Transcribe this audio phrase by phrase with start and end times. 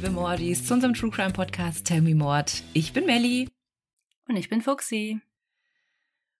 [0.00, 2.62] liebe Mordis, zu unserem True Crime Podcast Tell Me Mord.
[2.72, 3.50] Ich bin Melly.
[4.26, 5.20] Und ich bin Fuxi.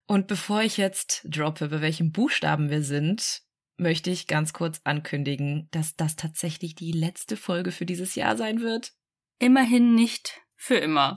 [0.06, 3.42] Und bevor ich jetzt droppe, bei welchem Buchstaben wir sind,
[3.76, 8.62] möchte ich ganz kurz ankündigen, dass das tatsächlich die letzte Folge für dieses Jahr sein
[8.62, 8.94] wird.
[9.38, 11.16] Immerhin nicht für immer.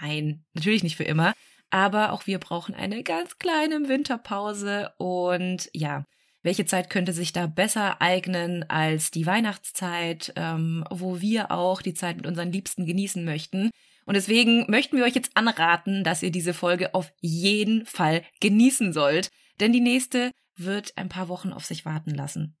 [0.00, 1.34] Nein, natürlich nicht für immer.
[1.70, 4.92] Aber auch wir brauchen eine ganz kleine Winterpause.
[4.98, 6.04] Und ja,
[6.46, 11.92] welche Zeit könnte sich da besser eignen als die Weihnachtszeit, ähm, wo wir auch die
[11.92, 13.70] Zeit mit unseren Liebsten genießen möchten.
[14.04, 18.92] Und deswegen möchten wir euch jetzt anraten, dass ihr diese Folge auf jeden Fall genießen
[18.92, 19.30] sollt.
[19.58, 22.56] Denn die nächste wird ein paar Wochen auf sich warten lassen.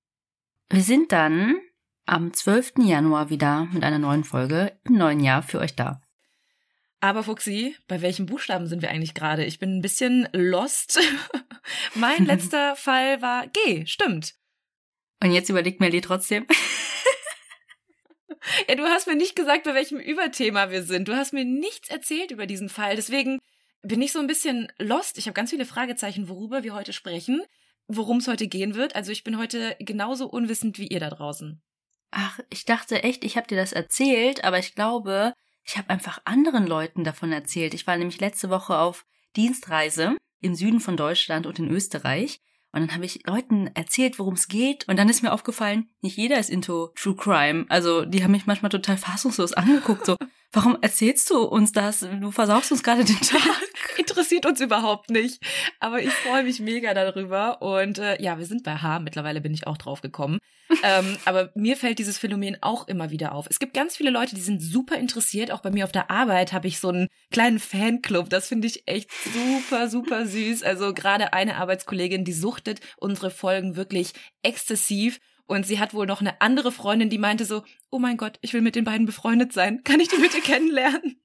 [0.68, 1.54] Wir sind dann
[2.06, 2.74] am 12.
[2.78, 6.00] Januar wieder mit einer neuen Folge im neuen Jahr für euch da.
[7.06, 9.44] Aber Fuxi, bei welchen Buchstaben sind wir eigentlich gerade?
[9.44, 10.98] Ich bin ein bisschen lost.
[11.94, 14.34] mein letzter Fall war G, stimmt.
[15.22, 16.48] Und jetzt überlegt Melly trotzdem.
[18.68, 21.06] ja, du hast mir nicht gesagt, bei welchem Überthema wir sind.
[21.06, 22.96] Du hast mir nichts erzählt über diesen Fall.
[22.96, 23.38] Deswegen
[23.82, 25.16] bin ich so ein bisschen lost.
[25.16, 27.40] Ich habe ganz viele Fragezeichen, worüber wir heute sprechen,
[27.86, 28.96] worum es heute gehen wird.
[28.96, 31.62] Also ich bin heute genauso unwissend wie ihr da draußen.
[32.10, 35.34] Ach, ich dachte echt, ich habe dir das erzählt, aber ich glaube,
[35.66, 37.74] ich habe einfach anderen Leuten davon erzählt.
[37.74, 42.40] Ich war nämlich letzte Woche auf Dienstreise im Süden von Deutschland und in Österreich.
[42.72, 44.86] Und dann habe ich Leuten erzählt, worum es geht.
[44.88, 47.66] Und dann ist mir aufgefallen, nicht jeder ist into True Crime.
[47.68, 50.06] Also die haben mich manchmal total fassungslos angeguckt.
[50.06, 50.16] So,
[50.52, 52.00] warum erzählst du uns das?
[52.00, 53.62] Du versaust uns gerade den Tag.
[53.98, 55.42] Interessiert uns überhaupt nicht.
[55.80, 57.62] Aber ich freue mich mega darüber.
[57.62, 59.00] Und äh, ja, wir sind bei H.
[59.00, 60.38] Mittlerweile bin ich auch drauf gekommen.
[60.82, 63.46] ähm, aber mir fällt dieses Phänomen auch immer wieder auf.
[63.48, 65.50] Es gibt ganz viele Leute, die sind super interessiert.
[65.50, 68.30] Auch bei mir auf der Arbeit habe ich so einen kleinen Fanclub.
[68.30, 70.62] Das finde ich echt super, super süß.
[70.62, 75.18] Also gerade eine Arbeitskollegin, die suchtet unsere Folgen wirklich exzessiv.
[75.46, 78.52] Und sie hat wohl noch eine andere Freundin, die meinte so, oh mein Gott, ich
[78.52, 79.82] will mit den beiden befreundet sein.
[79.84, 81.20] Kann ich die bitte kennenlernen?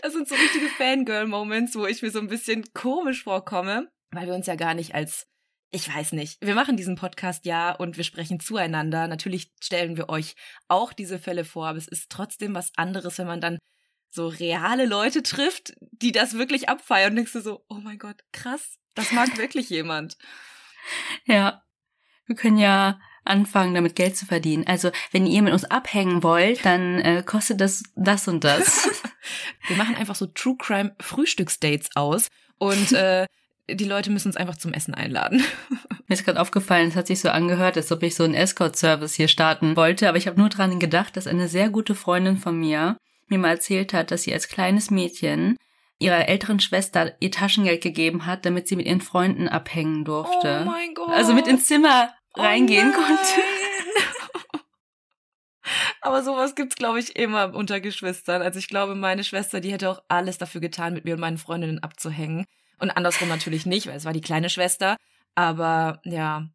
[0.00, 4.34] Das sind so richtige Fangirl-Moments, wo ich mir so ein bisschen komisch vorkomme, weil wir
[4.34, 5.26] uns ja gar nicht als
[5.70, 6.38] ich weiß nicht.
[6.40, 9.06] Wir machen diesen Podcast ja und wir sprechen zueinander.
[9.06, 10.34] Natürlich stellen wir euch
[10.66, 13.58] auch diese Fälle vor, aber es ist trotzdem was anderes, wenn man dann
[14.10, 18.22] so reale Leute trifft, die das wirklich abfeiern und denkst du so, oh mein Gott,
[18.32, 20.16] krass, das mag wirklich jemand.
[21.26, 21.62] Ja,
[22.26, 24.66] wir können ja anfangen, damit Geld zu verdienen.
[24.66, 28.88] Also, wenn ihr mit uns abhängen wollt, dann äh, kostet das das und das.
[29.68, 32.28] Wir machen einfach so True Crime Frühstücksdates aus
[32.58, 33.26] und äh,
[33.70, 35.44] die Leute müssen uns einfach zum Essen einladen.
[36.06, 39.14] Mir ist gerade aufgefallen, es hat sich so angehört, als ob ich so einen Escort-Service
[39.14, 42.58] hier starten wollte, aber ich habe nur dran gedacht, dass eine sehr gute Freundin von
[42.58, 42.96] mir
[43.26, 45.56] mir mal erzählt hat, dass sie als kleines Mädchen
[45.98, 50.62] ihrer älteren Schwester ihr Taschengeld gegeben hat, damit sie mit ihren Freunden abhängen durfte.
[50.62, 51.10] Oh mein Gott.
[51.10, 53.42] Also mit ins Zimmer reingehen oh konnte.
[56.00, 58.40] Aber sowas gibt's, glaube ich, immer unter Geschwistern.
[58.40, 61.38] Also ich glaube, meine Schwester, die hätte auch alles dafür getan, mit mir und meinen
[61.38, 62.46] Freundinnen abzuhängen.
[62.78, 64.96] Und andersrum natürlich nicht, weil es war die kleine Schwester.
[65.34, 66.48] Aber ja.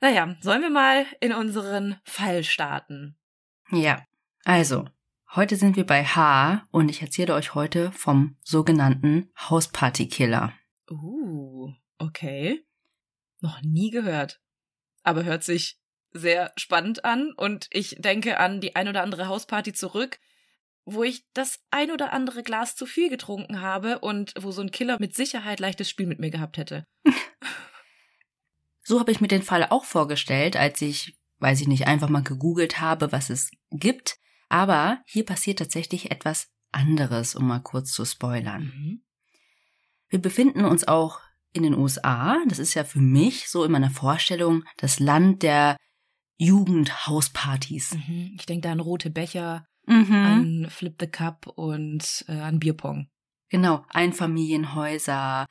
[0.00, 3.16] Naja, sollen wir mal in unseren Fall starten?
[3.70, 4.04] Ja.
[4.44, 4.86] Also,
[5.34, 10.52] heute sind wir bei H und ich erzähle euch heute vom sogenannten Hausparty-Killer.
[10.90, 12.64] Uh, okay.
[13.40, 14.40] Noch nie gehört.
[15.04, 15.78] Aber hört sich
[16.10, 20.18] sehr spannend an und ich denke an die ein oder andere Hausparty zurück,
[20.84, 24.70] wo ich das ein oder andere Glas zu viel getrunken habe und wo so ein
[24.70, 26.86] Killer mit Sicherheit leichtes Spiel mit mir gehabt hätte.
[28.82, 32.22] so habe ich mir den Fall auch vorgestellt, als ich, weiß ich nicht, einfach mal
[32.22, 34.18] gegoogelt habe, was es gibt.
[34.48, 38.64] Aber hier passiert tatsächlich etwas anderes, um mal kurz zu spoilern.
[38.64, 39.02] Mhm.
[40.08, 41.20] Wir befinden uns auch
[41.54, 42.36] in den USA.
[42.48, 45.76] Das ist ja für mich so in meiner Vorstellung das Land der
[46.36, 47.94] Jugendhauspartys.
[47.94, 48.32] Mhm.
[48.36, 50.12] Ich denke da an rote Becher, mhm.
[50.12, 53.06] an Flip the Cup und äh, an Bierpong.
[53.48, 55.46] Genau, Einfamilienhäuser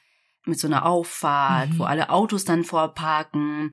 [0.45, 1.79] mit so einer Auffahrt, mhm.
[1.79, 3.71] wo alle Autos dann vorparken.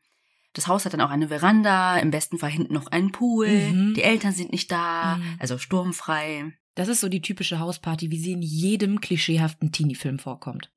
[0.53, 3.49] Das Haus hat dann auch eine Veranda, im besten Fall hinten noch einen Pool.
[3.49, 3.95] Mhm.
[3.95, 5.37] Die Eltern sind nicht da, mhm.
[5.41, 6.53] also sturmfrei.
[6.77, 10.71] Das ist so die typische Hausparty, wie sie in jedem klischeehaften Teenie-Film vorkommt.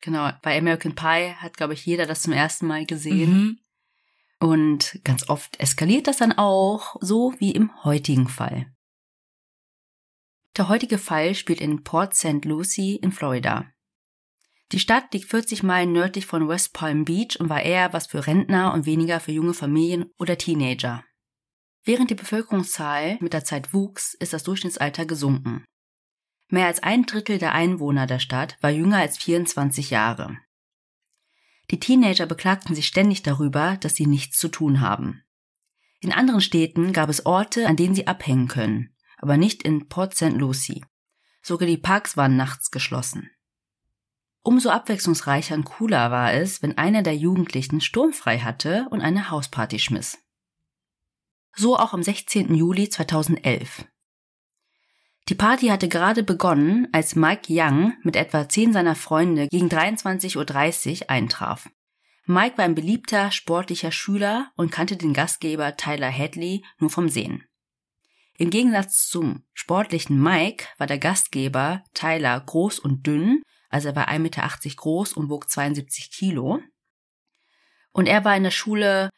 [0.00, 3.32] Genau, bei American Pie hat, glaube ich, jeder das zum ersten Mal gesehen.
[3.32, 3.58] Mhm.
[4.40, 8.72] Und ganz oft eskaliert das dann auch, so wie im heutigen Fall.
[10.56, 12.44] Der heutige Fall spielt in Port St.
[12.44, 13.70] Lucie in Florida.
[14.72, 18.26] Die Stadt liegt 40 Meilen nördlich von West Palm Beach und war eher was für
[18.26, 21.04] Rentner und weniger für junge Familien oder Teenager.
[21.84, 25.64] Während die Bevölkerungszahl mit der Zeit wuchs, ist das Durchschnittsalter gesunken.
[26.50, 30.36] Mehr als ein Drittel der Einwohner der Stadt war jünger als 24 Jahre.
[31.70, 35.22] Die Teenager beklagten sich ständig darüber, dass sie nichts zu tun haben.
[36.00, 40.16] In anderen Städten gab es Orte, an denen sie abhängen können, aber nicht in Port
[40.16, 40.32] St.
[40.32, 40.84] Lucie.
[41.42, 43.30] Sogar die Parks waren nachts geschlossen.
[44.42, 49.78] Umso abwechslungsreicher und cooler war es, wenn einer der Jugendlichen sturmfrei hatte und eine Hausparty
[49.78, 50.18] schmiss.
[51.54, 52.54] So auch am 16.
[52.54, 53.84] Juli 2011.
[55.30, 61.02] Die Party hatte gerade begonnen, als Mike Young mit etwa zehn seiner Freunde gegen 23.30
[61.02, 61.70] Uhr eintraf.
[62.26, 67.44] Mike war ein beliebter, sportlicher Schüler und kannte den Gastgeber Tyler Hadley nur vom Sehen.
[68.36, 74.08] Im Gegensatz zum sportlichen Mike war der Gastgeber Tyler groß und dünn also er war
[74.08, 76.60] 1,80 Meter groß und wog 72 Kilo.
[77.92, 79.10] Und er war in der Schule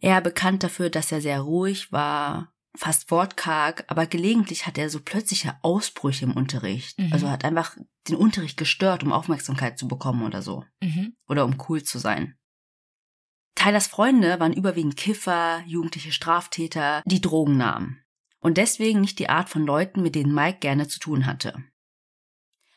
[0.00, 5.00] eher bekannt dafür, dass er sehr ruhig war, fast wortkarg, aber gelegentlich hat er so
[5.00, 6.98] plötzliche Ausbrüche im Unterricht.
[6.98, 7.12] Mhm.
[7.12, 7.76] Also hat einfach
[8.08, 10.64] den Unterricht gestört, um Aufmerksamkeit zu bekommen oder so.
[10.80, 11.16] Mhm.
[11.28, 12.38] Oder um cool zu sein.
[13.56, 18.04] Tylers Freunde waren überwiegend Kiffer, jugendliche Straftäter, die Drogen nahmen.
[18.38, 21.64] Und deswegen nicht die Art von Leuten, mit denen Mike gerne zu tun hatte.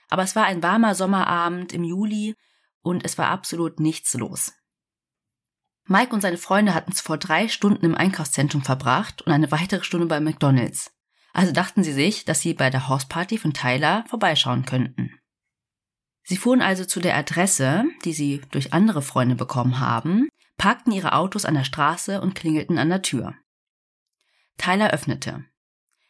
[0.09, 2.35] Aber es war ein warmer Sommerabend im Juli
[2.81, 4.53] und es war absolut nichts los.
[5.85, 10.07] Mike und seine Freunde hatten zuvor drei Stunden im Einkaufszentrum verbracht und eine weitere Stunde
[10.07, 10.91] bei McDonald's.
[11.33, 15.17] Also dachten sie sich, dass sie bei der Hausparty von Tyler vorbeischauen könnten.
[16.23, 21.13] Sie fuhren also zu der Adresse, die sie durch andere Freunde bekommen haben, parkten ihre
[21.13, 23.35] Autos an der Straße und klingelten an der Tür.
[24.57, 25.45] Tyler öffnete.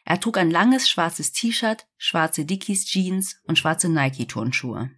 [0.04, 4.90] Er trug ein langes schwarzes T-Shirt, schwarze Dickies Jeans und schwarze Nike Turnschuhe.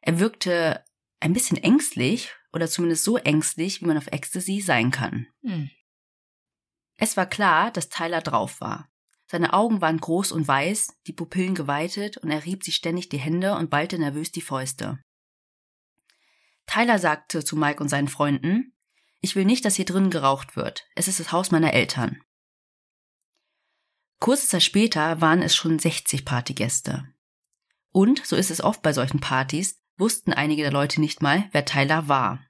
[0.00, 0.82] Er wirkte
[1.20, 5.26] ein bisschen ängstlich oder zumindest so ängstlich, wie man auf Ecstasy sein kann.
[5.42, 5.70] Hm.
[6.96, 8.88] Es war klar, dass Tyler drauf war.
[9.26, 13.18] Seine Augen waren groß und weiß, die Pupillen geweitet und er rieb sich ständig die
[13.18, 15.02] Hände und ballte nervös die Fäuste.
[16.66, 18.74] Tyler sagte zu Mike und seinen Freunden,
[19.20, 20.86] ich will nicht, dass hier drin geraucht wird.
[20.94, 22.22] Es ist das Haus meiner Eltern.
[24.18, 27.08] Kurze Zeit später waren es schon 60 Partygäste.
[27.90, 31.64] Und, so ist es oft bei solchen Partys, wussten einige der Leute nicht mal, wer
[31.64, 32.44] Tyler war.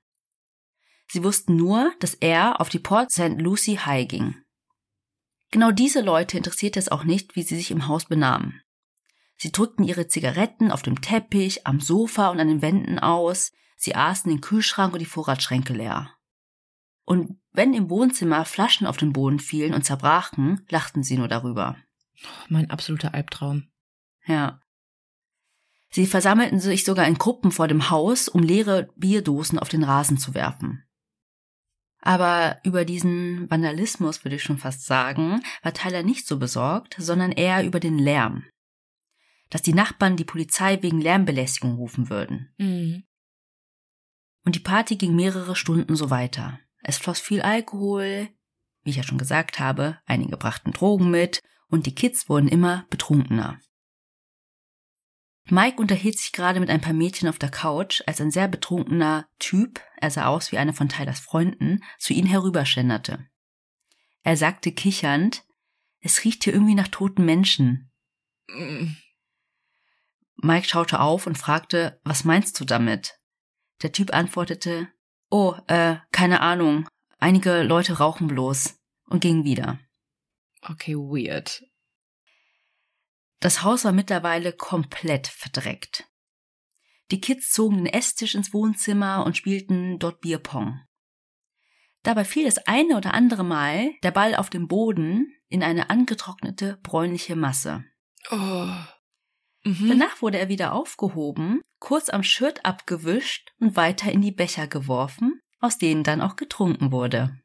[1.06, 3.38] Sie wussten nur, dass er auf die Port St.
[3.38, 4.36] Lucie High ging.
[5.50, 8.62] Genau diese Leute interessierte es auch nicht, wie sie sich im Haus benahmen.
[9.36, 13.94] Sie drückten ihre Zigaretten auf dem Teppich, am Sofa und an den Wänden aus, sie
[13.94, 16.10] aßen den Kühlschrank und die Vorratsschränke leer.
[17.04, 21.76] Und wenn im Wohnzimmer Flaschen auf den Boden fielen und zerbrachen, lachten sie nur darüber.
[22.48, 23.68] Mein absoluter Albtraum.
[24.24, 24.60] Ja.
[25.92, 30.16] Sie versammelten sich sogar in Gruppen vor dem Haus, um leere Bierdosen auf den Rasen
[30.16, 30.84] zu werfen.
[32.00, 37.30] Aber über diesen Vandalismus würde ich schon fast sagen, war Tyler nicht so besorgt, sondern
[37.30, 38.44] eher über den Lärm.
[39.50, 42.52] Dass die Nachbarn die Polizei wegen Lärmbelästigung rufen würden.
[42.56, 43.04] Mhm.
[44.44, 46.58] Und die Party ging mehrere Stunden so weiter.
[46.82, 48.28] Es floss viel Alkohol,
[48.82, 52.86] wie ich ja schon gesagt habe, einige brachten Drogen mit und die Kids wurden immer
[52.90, 53.60] betrunkener.
[55.46, 59.26] Mike unterhielt sich gerade mit ein paar Mädchen auf der Couch, als ein sehr betrunkener
[59.38, 63.26] Typ, er sah aus wie einer von Tylers Freunden, zu ihnen herüberschlenderte.
[64.22, 65.44] Er sagte kichernd,
[66.00, 67.90] es riecht hier irgendwie nach toten Menschen.
[68.48, 68.94] Mm.
[70.36, 73.18] Mike schaute auf und fragte, was meinst du damit?
[73.82, 74.88] Der Typ antwortete,
[75.30, 79.78] oh, äh, keine Ahnung, einige Leute rauchen bloß und gingen wieder.
[80.62, 81.64] Okay, weird.
[83.42, 86.08] Das Haus war mittlerweile komplett verdreckt.
[87.10, 90.80] Die Kids zogen den Esstisch ins Wohnzimmer und spielten dort Bierpong.
[92.04, 96.78] Dabei fiel das eine oder andere Mal der Ball auf den Boden in eine angetrocknete
[96.84, 97.84] bräunliche Masse.
[98.30, 98.68] Oh.
[99.64, 99.88] Mhm.
[99.88, 105.40] Danach wurde er wieder aufgehoben, kurz am Shirt abgewischt und weiter in die Becher geworfen,
[105.58, 107.40] aus denen dann auch getrunken wurde.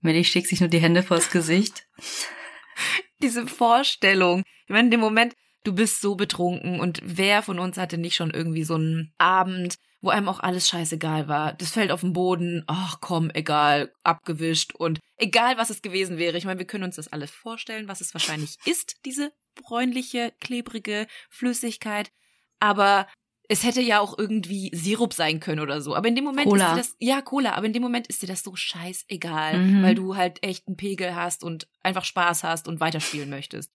[0.00, 1.86] Millie schickt sich nur die Hände vors Gesicht.
[3.22, 4.42] Diese Vorstellung.
[4.66, 8.16] Ich meine, in dem Moment, du bist so betrunken und wer von uns hatte nicht
[8.16, 11.52] schon irgendwie so einen Abend, wo einem auch alles scheißegal war.
[11.54, 16.36] Das fällt auf den Boden, ach komm, egal, abgewischt und egal was es gewesen wäre.
[16.36, 21.06] Ich meine, wir können uns das alles vorstellen, was es wahrscheinlich ist, diese bräunliche, klebrige
[21.30, 22.10] Flüssigkeit.
[22.58, 23.06] Aber
[23.52, 25.94] es hätte ja auch irgendwie Sirup sein können oder so.
[25.94, 26.68] Aber in dem Moment Cola.
[26.68, 29.82] ist dir das, ja, Cola, aber in dem Moment ist dir das so scheißegal, mhm.
[29.82, 33.70] weil du halt echt einen Pegel hast und einfach Spaß hast und weiterspielen möchtest.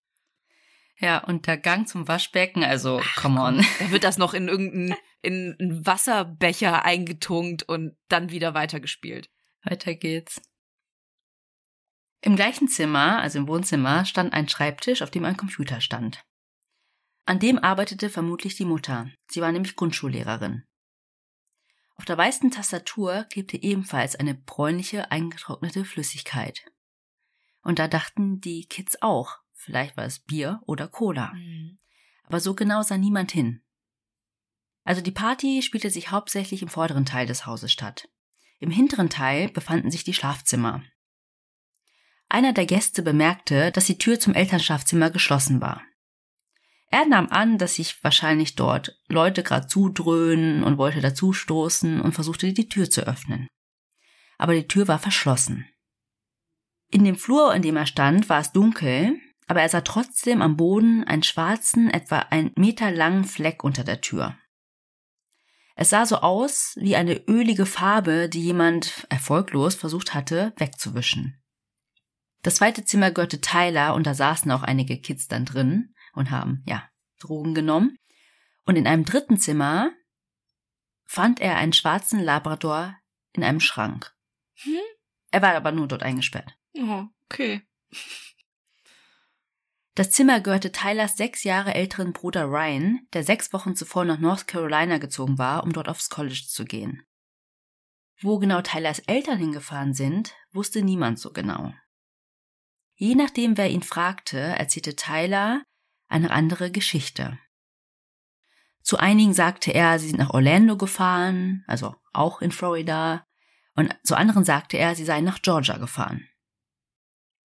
[1.00, 3.64] Ja, und der Gang zum Waschbecken, also, Ach, come on.
[3.80, 9.30] Da wird das noch in irgendeinen in einen Wasserbecher eingetunkt und dann wieder weitergespielt.
[9.64, 10.42] Weiter geht's.
[12.22, 16.26] Im gleichen Zimmer, also im Wohnzimmer, stand ein Schreibtisch, auf dem ein Computer stand.
[17.28, 19.12] An dem arbeitete vermutlich die Mutter.
[19.30, 20.64] Sie war nämlich Grundschullehrerin.
[21.98, 26.64] Auf der weißen Tastatur klebte ebenfalls eine bräunliche, eingetrocknete Flüssigkeit.
[27.64, 31.34] Und da dachten die Kids auch, vielleicht war es Bier oder Cola.
[31.34, 31.80] Mhm.
[32.24, 33.62] Aber so genau sah niemand hin.
[34.86, 38.08] Also die Party spielte sich hauptsächlich im vorderen Teil des Hauses statt.
[38.60, 40.82] Im hinteren Teil befanden sich die Schlafzimmer.
[42.30, 45.82] Einer der Gäste bemerkte, dass die Tür zum Elternschlafzimmer geschlossen war.
[46.90, 52.54] Er nahm an, dass sich wahrscheinlich dort Leute gerade zudröhnen und wollte dazustoßen und versuchte
[52.54, 53.48] die Tür zu öffnen.
[54.38, 55.68] Aber die Tür war verschlossen.
[56.90, 60.56] In dem Flur, in dem er stand, war es dunkel, aber er sah trotzdem am
[60.56, 64.38] Boden einen schwarzen, etwa ein Meter langen Fleck unter der Tür.
[65.76, 71.42] Es sah so aus wie eine ölige Farbe, die jemand erfolglos versucht hatte, wegzuwischen.
[72.42, 76.64] Das zweite Zimmer gehörte Tyler und da saßen auch einige Kids dann drin und haben,
[76.66, 77.98] ja, Drogen genommen.
[78.66, 79.92] Und in einem dritten Zimmer
[81.06, 82.96] fand er einen schwarzen Labrador
[83.34, 84.14] in einem Schrank.
[84.56, 84.80] Hm?
[85.32, 86.58] Er war aber nur dort eingesperrt.
[86.78, 87.62] Oh, okay.
[89.96, 94.48] Das Zimmer gehörte Tylers sechs Jahre älteren Bruder Ryan, der sechs Wochen zuvor nach North
[94.48, 97.04] Carolina gezogen war, um dort aufs College zu gehen.
[98.22, 101.74] Wo genau Tylers Eltern hingefahren sind, wusste niemand so genau.
[102.96, 105.64] Je nachdem, wer ihn fragte, erzählte Tyler
[106.08, 107.38] eine andere Geschichte.
[108.82, 113.26] Zu einigen sagte er, sie sind nach Orlando gefahren, also auch in Florida,
[113.76, 116.28] und zu anderen sagte er, sie seien nach Georgia gefahren.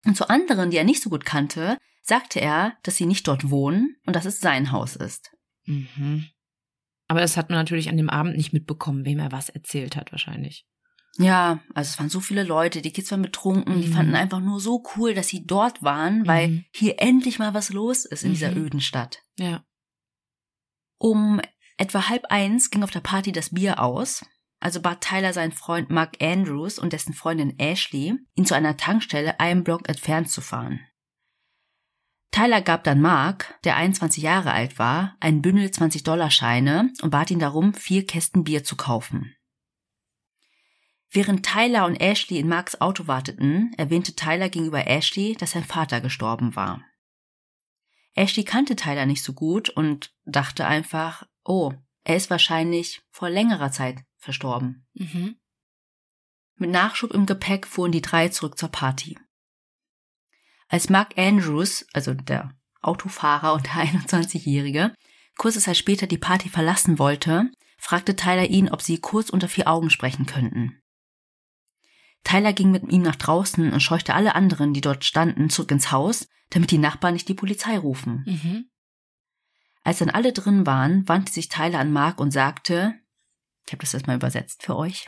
[0.05, 3.49] Und zu anderen, die er nicht so gut kannte, sagte er, dass sie nicht dort
[3.49, 5.35] wohnen und dass es sein Haus ist.
[5.65, 6.27] Mhm.
[7.07, 10.11] Aber das hat man natürlich an dem Abend nicht mitbekommen, wem er was erzählt hat,
[10.11, 10.65] wahrscheinlich.
[11.17, 13.81] Ja, also es waren so viele Leute, die Kids waren betrunken, mhm.
[13.81, 16.65] die fanden einfach nur so cool, dass sie dort waren, weil mhm.
[16.71, 18.33] hier endlich mal was los ist in mhm.
[18.33, 19.23] dieser öden Stadt.
[19.37, 19.63] Ja.
[20.97, 21.41] Um
[21.77, 24.25] etwa halb eins ging auf der Party das Bier aus.
[24.59, 29.39] Also bat Tyler seinen Freund Mark Andrews und dessen Freundin Ashley, ihn zu einer Tankstelle
[29.39, 30.79] einen Block entfernt zu fahren.
[32.29, 37.39] Tyler gab dann Mark, der 21 Jahre alt war, ein Bündel 20-Dollar-Scheine und bat ihn
[37.39, 39.35] darum, vier Kästen Bier zu kaufen.
[41.13, 45.99] Während Tyler und Ashley in Marks Auto warteten, erwähnte Tyler gegenüber Ashley, dass sein Vater
[45.99, 46.81] gestorben war.
[48.15, 51.73] Ashley kannte Tyler nicht so gut und dachte einfach, oh,
[52.05, 54.87] er ist wahrscheinlich vor längerer Zeit verstorben.
[54.93, 55.35] Mhm.
[56.55, 59.17] Mit Nachschub im Gepäck fuhren die drei zurück zur Party.
[60.69, 64.93] Als Mark Andrews, also der Autofahrer und der 21-Jährige,
[65.37, 69.67] kurze Zeit später die Party verlassen wollte, fragte Tyler ihn, ob sie kurz unter vier
[69.67, 70.80] Augen sprechen könnten.
[72.23, 75.91] Tyler ging mit ihm nach draußen und scheuchte alle anderen, die dort standen, zurück ins
[75.91, 78.23] Haus, damit die Nachbarn nicht die Polizei rufen.
[78.25, 78.65] Mhm.
[79.83, 82.93] Als dann alle drin waren, wandte sich Tyler an Mark und sagte,
[83.65, 85.07] ich habe das erstmal übersetzt für euch,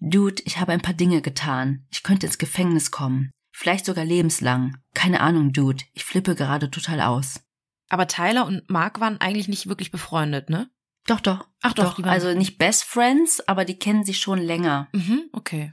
[0.00, 1.86] Dude, ich habe ein paar Dinge getan.
[1.90, 3.32] Ich könnte ins Gefängnis kommen.
[3.50, 4.76] Vielleicht sogar lebenslang.
[4.94, 5.84] Keine Ahnung, Dude.
[5.92, 7.40] Ich flippe gerade total aus.
[7.88, 10.70] Aber Tyler und Mark waren eigentlich nicht wirklich befreundet, ne?
[11.06, 11.48] Doch, doch.
[11.62, 11.96] Ach doch.
[11.96, 12.04] doch.
[12.04, 14.88] Also nicht Best Friends, aber die kennen sich schon länger.
[14.92, 15.72] Mhm, okay.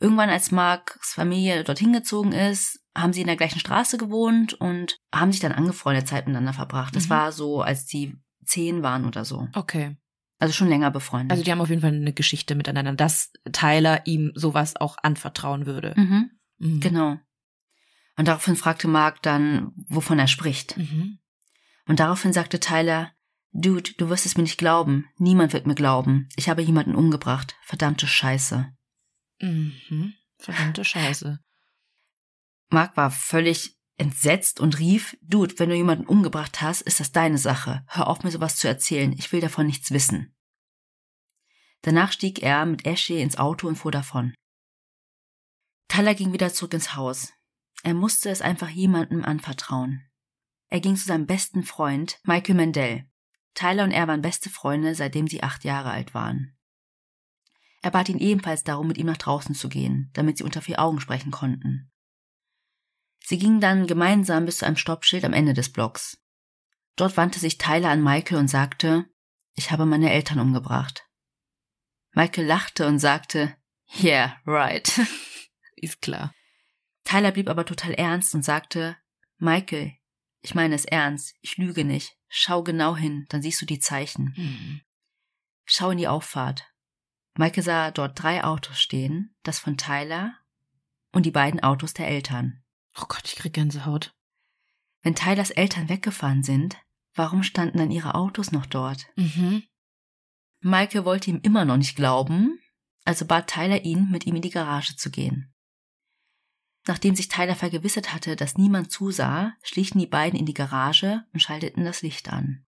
[0.00, 4.98] Irgendwann, als Marks Familie dorthin gezogen ist, haben sie in der gleichen Straße gewohnt und
[5.12, 6.94] haben sich dann angefreundet Zeit miteinander verbracht.
[6.94, 7.10] Das mhm.
[7.10, 9.48] war so, als die zehn waren oder so.
[9.54, 9.96] Okay.
[10.38, 11.32] Also schon länger befreundet.
[11.32, 15.66] Also die haben auf jeden Fall eine Geschichte miteinander, dass Tyler ihm sowas auch anvertrauen
[15.66, 15.94] würde.
[15.96, 16.30] Mhm.
[16.58, 16.80] Mhm.
[16.80, 17.16] Genau.
[18.16, 20.76] Und daraufhin fragte Mark dann, wovon er spricht.
[20.76, 21.18] Mhm.
[21.86, 23.12] Und daraufhin sagte Tyler,
[23.52, 25.06] Dude, du wirst es mir nicht glauben.
[25.16, 26.28] Niemand wird mir glauben.
[26.36, 27.56] Ich habe jemanden umgebracht.
[27.62, 28.72] Verdammte Scheiße.
[29.40, 30.14] Mhm.
[30.38, 31.40] Verdammte Scheiße.
[32.70, 37.38] Mark war völlig entsetzt und rief, Dude, wenn du jemanden umgebracht hast, ist das deine
[37.38, 37.84] Sache.
[37.88, 39.12] Hör auf, mir sowas zu erzählen.
[39.12, 40.34] Ich will davon nichts wissen.
[41.82, 44.34] Danach stieg er mit Ashley ins Auto und fuhr davon.
[45.88, 47.32] Tyler ging wieder zurück ins Haus.
[47.82, 50.04] Er musste es einfach jemandem anvertrauen.
[50.68, 53.08] Er ging zu seinem besten Freund, Michael Mendel.
[53.54, 56.57] Tyler und er waren beste Freunde, seitdem sie acht Jahre alt waren.
[57.82, 60.80] Er bat ihn ebenfalls darum, mit ihm nach draußen zu gehen, damit sie unter vier
[60.80, 61.90] Augen sprechen konnten.
[63.20, 66.18] Sie gingen dann gemeinsam bis zu einem Stoppschild am Ende des Blocks.
[66.96, 69.04] Dort wandte sich Tyler an Michael und sagte,
[69.54, 71.04] ich habe meine Eltern umgebracht.
[72.12, 73.56] Michael lachte und sagte,
[74.00, 75.00] Yeah, right.
[75.76, 76.34] Ist klar.
[77.04, 78.96] Tyler blieb aber total ernst und sagte,
[79.38, 79.92] Michael,
[80.40, 82.16] ich meine es ernst, ich lüge nicht.
[82.28, 84.34] Schau genau hin, dann siehst du die Zeichen.
[84.36, 84.80] Mhm.
[85.64, 86.66] Schau in die Auffahrt.
[87.38, 90.34] Michael sah dort drei Autos stehen, das von Tyler
[91.12, 92.64] und die beiden Autos der Eltern.
[93.00, 94.12] Oh Gott, ich krieg Gänsehaut.
[95.02, 96.76] Wenn Tylers Eltern weggefahren sind,
[97.14, 99.06] warum standen dann ihre Autos noch dort?
[99.14, 99.62] Mhm.
[100.62, 102.58] Michael wollte ihm immer noch nicht glauben,
[103.04, 105.54] also bat Tyler ihn, mit ihm in die Garage zu gehen.
[106.88, 111.38] Nachdem sich Tyler vergewissert hatte, dass niemand zusah, schlichen die beiden in die Garage und
[111.38, 112.66] schalteten das Licht an.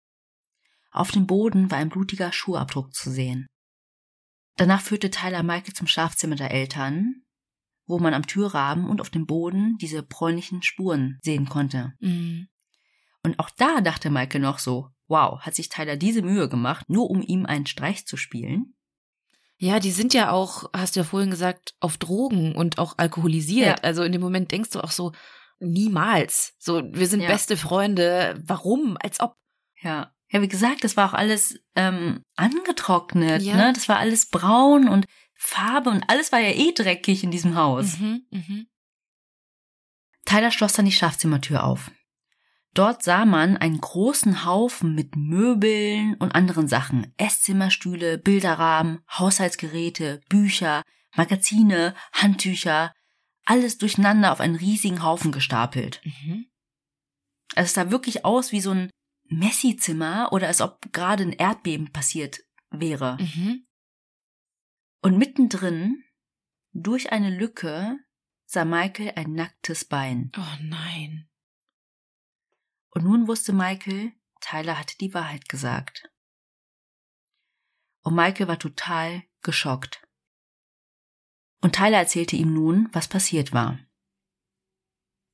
[0.92, 3.48] Auf dem Boden war ein blutiger Schuhabdruck zu sehen.
[4.56, 7.22] Danach führte Tyler Michael zum Schlafzimmer der Eltern,
[7.86, 11.94] wo man am Türrahmen und auf dem Boden diese bräunlichen Spuren sehen konnte.
[12.00, 12.48] Mhm.
[13.24, 17.10] Und auch da dachte Michael noch so, wow, hat sich Tyler diese Mühe gemacht, nur
[17.10, 18.74] um ihm einen Streich zu spielen?
[19.58, 23.78] Ja, die sind ja auch, hast du ja vorhin gesagt, auf Drogen und auch alkoholisiert.
[23.78, 23.84] Ja.
[23.84, 25.12] Also in dem Moment denkst du auch so,
[25.60, 26.54] niemals.
[26.58, 27.28] So, wir sind ja.
[27.28, 28.42] beste Freunde.
[28.44, 28.96] Warum?
[29.00, 29.36] Als ob.
[29.80, 30.11] Ja.
[30.32, 33.54] Ja, wie gesagt, das war auch alles ähm, angetrocknet, ja.
[33.54, 33.72] ne?
[33.74, 37.98] Das war alles braun und Farbe und alles war ja eh dreckig in diesem Haus.
[37.98, 38.64] Mhm, mh.
[40.24, 41.90] Tyler schloss dann die Schlafzimmertür auf.
[42.74, 47.12] Dort sah man einen großen Haufen mit Möbeln und anderen Sachen.
[47.18, 50.82] Esszimmerstühle, Bilderrahmen, Haushaltsgeräte, Bücher,
[51.14, 52.94] Magazine, Handtücher.
[53.44, 56.00] Alles durcheinander auf einen riesigen Haufen gestapelt.
[56.04, 56.46] Mhm.
[57.54, 58.90] Also es sah wirklich aus wie so ein
[59.38, 63.18] Messi-Zimmer oder als ob gerade ein Erdbeben passiert wäre.
[63.20, 63.66] Mhm.
[65.02, 66.04] Und mittendrin,
[66.72, 67.98] durch eine Lücke,
[68.46, 70.30] sah Michael ein nacktes Bein.
[70.36, 71.28] Oh nein.
[72.90, 76.10] Und nun wusste Michael, Tyler hatte die Wahrheit gesagt.
[78.02, 80.06] Und Michael war total geschockt.
[81.60, 83.78] Und Tyler erzählte ihm nun, was passiert war.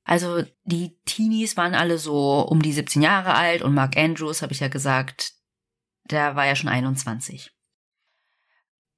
[0.09, 4.55] Also die Teenies waren alle so um die 17 Jahre alt und Mark Andrews, habe
[4.55, 5.35] ich ja gesagt,
[6.05, 7.55] der war ja schon 21.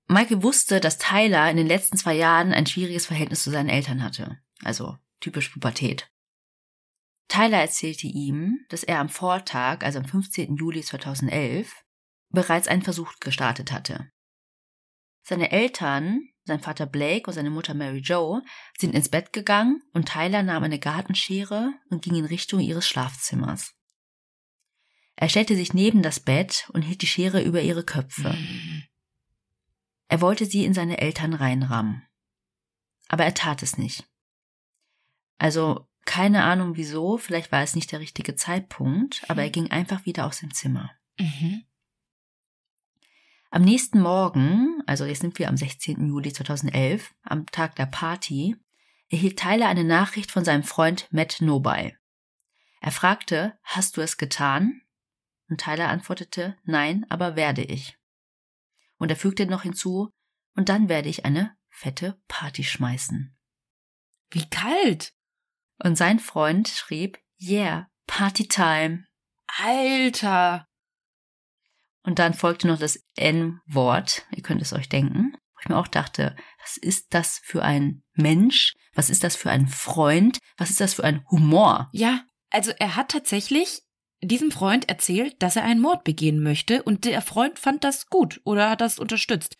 [0.06, 4.04] Michael wusste, dass Tyler in den letzten zwei Jahren ein schwieriges Verhältnis zu seinen Eltern
[4.04, 4.38] hatte.
[4.62, 6.08] Also typisch Pubertät.
[7.26, 10.54] Tyler erzählte ihm, dass er am Vortag, also am 15.
[10.54, 11.74] Juli 2011,
[12.28, 14.12] bereits einen Versuch gestartet hatte.
[15.22, 18.42] Seine Eltern, sein Vater Blake und seine Mutter Mary Jo,
[18.78, 23.74] sind ins Bett gegangen und Tyler nahm eine Gartenschere und ging in Richtung ihres Schlafzimmers.
[25.16, 28.36] Er stellte sich neben das Bett und hielt die Schere über ihre Köpfe.
[30.08, 32.02] Er wollte sie in seine Eltern reinrammen.
[33.08, 34.08] Aber er tat es nicht.
[35.38, 40.06] Also keine Ahnung wieso, vielleicht war es nicht der richtige Zeitpunkt, aber er ging einfach
[40.06, 40.90] wieder aus dem Zimmer.
[41.18, 41.64] Mhm.
[43.52, 46.06] Am nächsten Morgen, also jetzt sind wir am 16.
[46.06, 48.54] Juli 2011, am Tag der Party,
[49.08, 51.98] erhielt Tyler eine Nachricht von seinem Freund Matt Nobile.
[52.80, 54.82] Er fragte, hast du es getan?
[55.48, 57.98] Und Tyler antwortete, nein, aber werde ich.
[58.98, 60.12] Und er fügte noch hinzu,
[60.54, 63.36] und dann werde ich eine fette Party schmeißen.
[64.30, 65.12] Wie kalt!
[65.82, 69.06] Und sein Freund schrieb, yeah, Party time.
[69.58, 70.69] Alter!
[72.02, 75.88] Und dann folgte noch das N-Wort, ihr könnt es euch denken, wo ich mir auch
[75.88, 78.74] dachte, was ist das für ein Mensch?
[78.94, 80.38] Was ist das für ein Freund?
[80.56, 81.88] Was ist das für ein Humor?
[81.92, 83.82] Ja, also er hat tatsächlich
[84.22, 88.40] diesem Freund erzählt, dass er einen Mord begehen möchte und der Freund fand das gut
[88.44, 89.56] oder hat das unterstützt.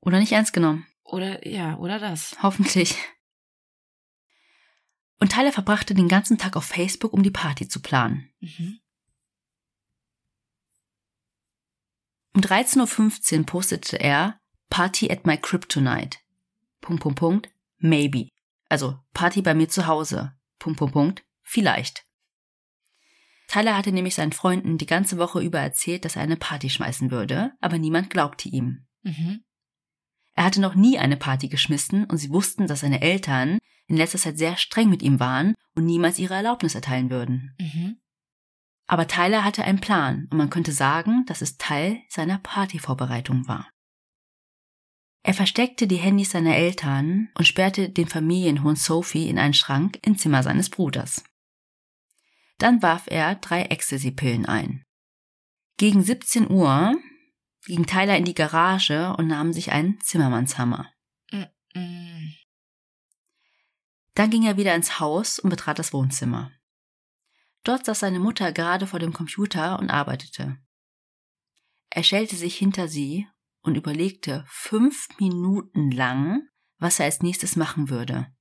[0.00, 0.86] Oder nicht ernst genommen.
[1.02, 2.36] Oder ja, oder das.
[2.42, 2.96] Hoffentlich.
[5.20, 8.30] Und Tyler verbrachte den ganzen Tag auf Facebook, um die Party zu planen.
[8.40, 8.80] Mhm.
[12.34, 16.18] Um 13.15 Uhr postete er Party at my Kryptonite.
[16.80, 18.28] Punkt, Punkt, Punkt, maybe.
[18.68, 20.32] Also Party bei mir zu Hause.
[20.58, 22.04] Punkt, Punkt, Punkt, vielleicht.
[23.46, 27.10] Tyler hatte nämlich seinen Freunden die ganze Woche über erzählt, dass er eine Party schmeißen
[27.10, 28.86] würde, aber niemand glaubte ihm.
[29.02, 29.44] Mhm.
[30.34, 34.18] Er hatte noch nie eine Party geschmissen und sie wussten, dass seine Eltern in letzter
[34.18, 37.54] Zeit sehr streng mit ihm waren und niemals ihre Erlaubnis erteilen würden.
[37.60, 37.98] Mhm.
[38.86, 43.70] Aber Tyler hatte einen Plan und man könnte sagen, dass es Teil seiner Partyvorbereitung war.
[45.22, 50.18] Er versteckte die Handys seiner Eltern und sperrte den Familienhund Sophie in einen Schrank im
[50.18, 51.24] Zimmer seines Bruders.
[52.58, 54.84] Dann warf er drei Ecstasy-Pillen ein.
[55.78, 56.94] Gegen 17 Uhr
[57.64, 60.92] ging Tyler in die Garage und nahm sich einen Zimmermannshammer.
[61.32, 61.44] Mm
[61.74, 62.34] -mm.
[64.14, 66.52] Dann ging er wieder ins Haus und betrat das Wohnzimmer.
[67.64, 70.58] Dort saß seine Mutter gerade vor dem Computer und arbeitete.
[71.90, 73.26] Er stellte sich hinter sie
[73.62, 76.42] und überlegte fünf Minuten lang,
[76.78, 78.32] was er als nächstes machen würde.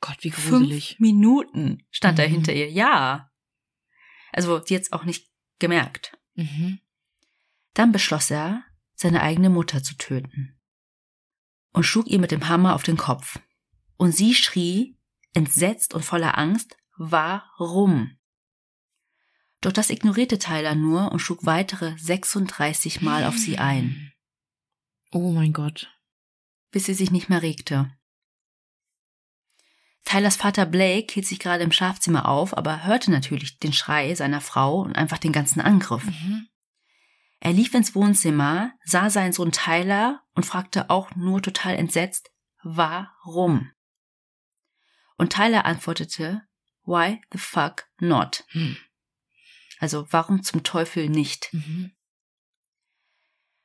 [0.00, 0.88] Gott, wie gruselig.
[0.88, 2.22] Fünf Minuten stand mhm.
[2.22, 2.70] er hinter ihr.
[2.70, 3.30] Ja.
[4.32, 6.18] Also, sie jetzt auch nicht gemerkt.
[6.34, 6.80] Mhm.
[7.74, 10.60] Dann beschloss er, seine eigene Mutter zu töten
[11.72, 13.40] und schlug ihr mit dem Hammer auf den Kopf.
[13.96, 14.98] Und sie schrie,
[15.34, 18.18] entsetzt und voller Angst, warum?
[19.62, 24.12] Doch das ignorierte Tyler nur und schlug weitere 36 Mal auf sie ein.
[25.10, 25.90] Oh mein Gott.
[26.70, 27.90] Bis sie sich nicht mehr regte.
[30.04, 34.42] Tylers Vater Blake hielt sich gerade im Schlafzimmer auf, aber hörte natürlich den Schrei seiner
[34.42, 36.04] Frau und einfach den ganzen Angriff.
[36.04, 36.48] Mhm.
[37.38, 42.30] Er lief ins Wohnzimmer, sah seinen Sohn Tyler und fragte auch nur total entsetzt,
[42.62, 43.72] warum?
[45.16, 46.42] Und Tyler antwortete,
[46.84, 48.44] why the fuck not?
[48.48, 48.76] Hm.
[49.78, 51.48] Also warum zum Teufel nicht?
[51.52, 51.92] Mhm.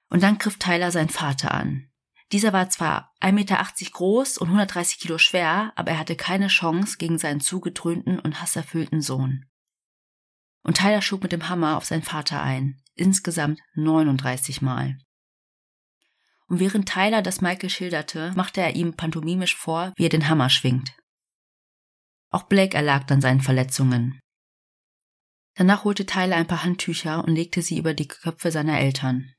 [0.10, 1.89] Und dann griff Tyler seinen Vater an.
[2.32, 6.97] Dieser war zwar 1,80 Meter groß und 130 Kilo schwer, aber er hatte keine Chance
[6.97, 9.45] gegen seinen zugedröhnten und hasserfüllten Sohn.
[10.63, 14.97] Und Tyler schlug mit dem Hammer auf seinen Vater ein, insgesamt 39 Mal.
[16.47, 20.49] Und während Tyler das Michael schilderte, machte er ihm pantomimisch vor, wie er den Hammer
[20.49, 20.95] schwingt.
[22.36, 24.19] Auch Blake erlag dann seinen Verletzungen.
[25.58, 29.32] Danach holte Tyler ein paar Handtücher und legte sie über die Köpfe seiner Eltern.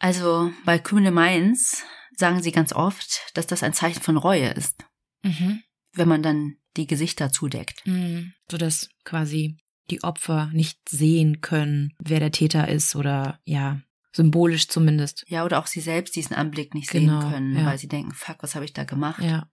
[0.00, 1.84] Also bei Criminal Minds
[2.16, 4.82] sagen sie ganz oft, dass das ein Zeichen von Reue ist,
[5.22, 5.62] Mhm.
[5.92, 7.86] wenn man dann die Gesichter zudeckt.
[7.86, 8.32] Mhm.
[8.50, 9.58] So dass quasi
[9.90, 13.80] die Opfer nicht sehen können, wer der Täter ist oder ja,
[14.12, 15.24] symbolisch zumindest.
[15.28, 17.64] Ja, oder auch sie selbst diesen Anblick nicht Genau, sehen können, ja.
[17.64, 19.22] weil sie denken, fuck, was habe ich da gemacht?
[19.22, 19.48] Ja,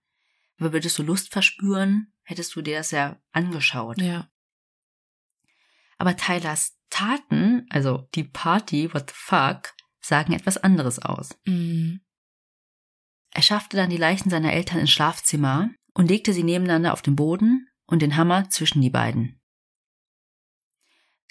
[0.58, 4.00] Aber würdest du Lust verspüren, hättest du dir das ja angeschaut.
[4.00, 4.28] ja.
[5.98, 11.30] Aber Tylers Taten, also die Party, what the fuck, sagen etwas anderes aus.
[11.46, 12.00] Mhm.
[13.32, 17.16] Er schaffte dann die Leichen seiner Eltern ins Schlafzimmer und legte sie nebeneinander auf den
[17.16, 19.40] Boden und den Hammer zwischen die beiden.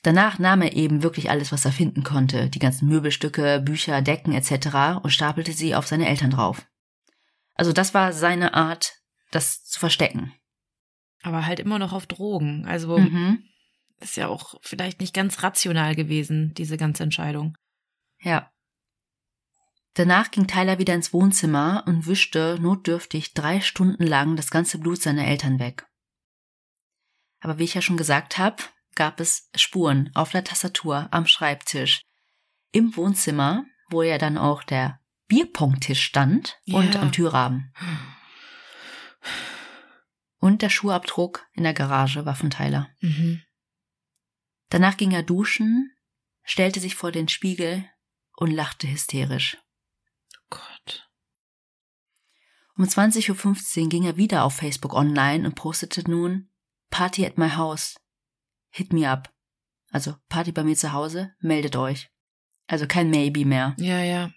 [0.03, 4.33] Danach nahm er eben wirklich alles, was er finden konnte, die ganzen Möbelstücke, Bücher, Decken
[4.33, 5.01] etc.
[5.01, 6.67] und stapelte sie auf seine Eltern drauf.
[7.55, 8.93] Also das war seine Art,
[9.35, 10.33] das zu verstecken.
[11.23, 12.65] Aber halt immer noch auf Drogen.
[12.65, 13.43] Also Mhm.
[13.99, 17.57] ist ja auch vielleicht nicht ganz rational gewesen, diese ganze Entscheidung.
[18.21, 18.51] Ja.
[19.93, 25.01] Danach ging Tyler wieder ins Wohnzimmer und wischte notdürftig drei Stunden lang das ganze Blut
[25.01, 25.85] seiner Eltern weg.
[27.39, 28.57] Aber wie ich ja schon gesagt habe,
[28.95, 32.01] gab es Spuren auf der Tastatur, am Schreibtisch,
[32.71, 37.01] im Wohnzimmer, wo ja dann auch der Bierpongtisch stand und Ja.
[37.01, 37.73] am Türrahmen.
[40.45, 42.87] Und der Schuhabdruck in der Garage war von Tyler.
[43.01, 43.41] Mhm.
[44.69, 45.91] Danach ging er duschen,
[46.43, 47.89] stellte sich vor den Spiegel
[48.37, 49.57] und lachte hysterisch.
[50.51, 51.09] Gott.
[52.77, 56.51] Um 20.15 Uhr ging er wieder auf Facebook online und postete nun
[56.91, 57.99] Party at my house.
[58.69, 59.33] Hit me up.
[59.89, 62.11] Also Party bei mir zu Hause, meldet euch.
[62.67, 63.75] Also kein Maybe mehr.
[63.79, 64.31] Ja, ja.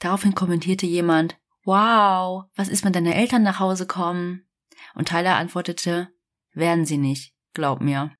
[0.00, 4.46] Daraufhin kommentierte jemand, wow, was ist, wenn deine Eltern nach Hause kommen?
[4.94, 6.08] Und Tyler antwortete,
[6.52, 8.12] werden sie nicht, glaub mir.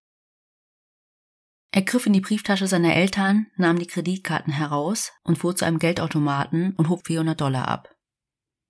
[1.75, 5.79] Er griff in die Brieftasche seiner Eltern, nahm die Kreditkarten heraus und fuhr zu einem
[5.79, 7.95] Geldautomaten und hob 400 Dollar ab.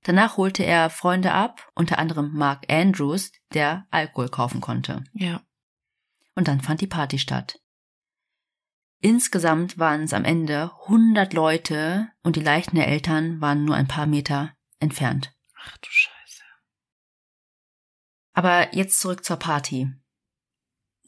[0.04, 5.04] Danach holte er Freunde ab, unter anderem Mark Andrews, der Alkohol kaufen konnte.
[5.12, 5.42] Ja.
[6.34, 7.60] Und dann fand die Party statt.
[9.00, 13.88] Insgesamt waren es am Ende 100 Leute und die Leichen der Eltern waren nur ein
[13.88, 15.32] paar Meter entfernt.
[15.56, 16.42] Ach du Scheiße.
[18.34, 19.88] Aber jetzt zurück zur Party.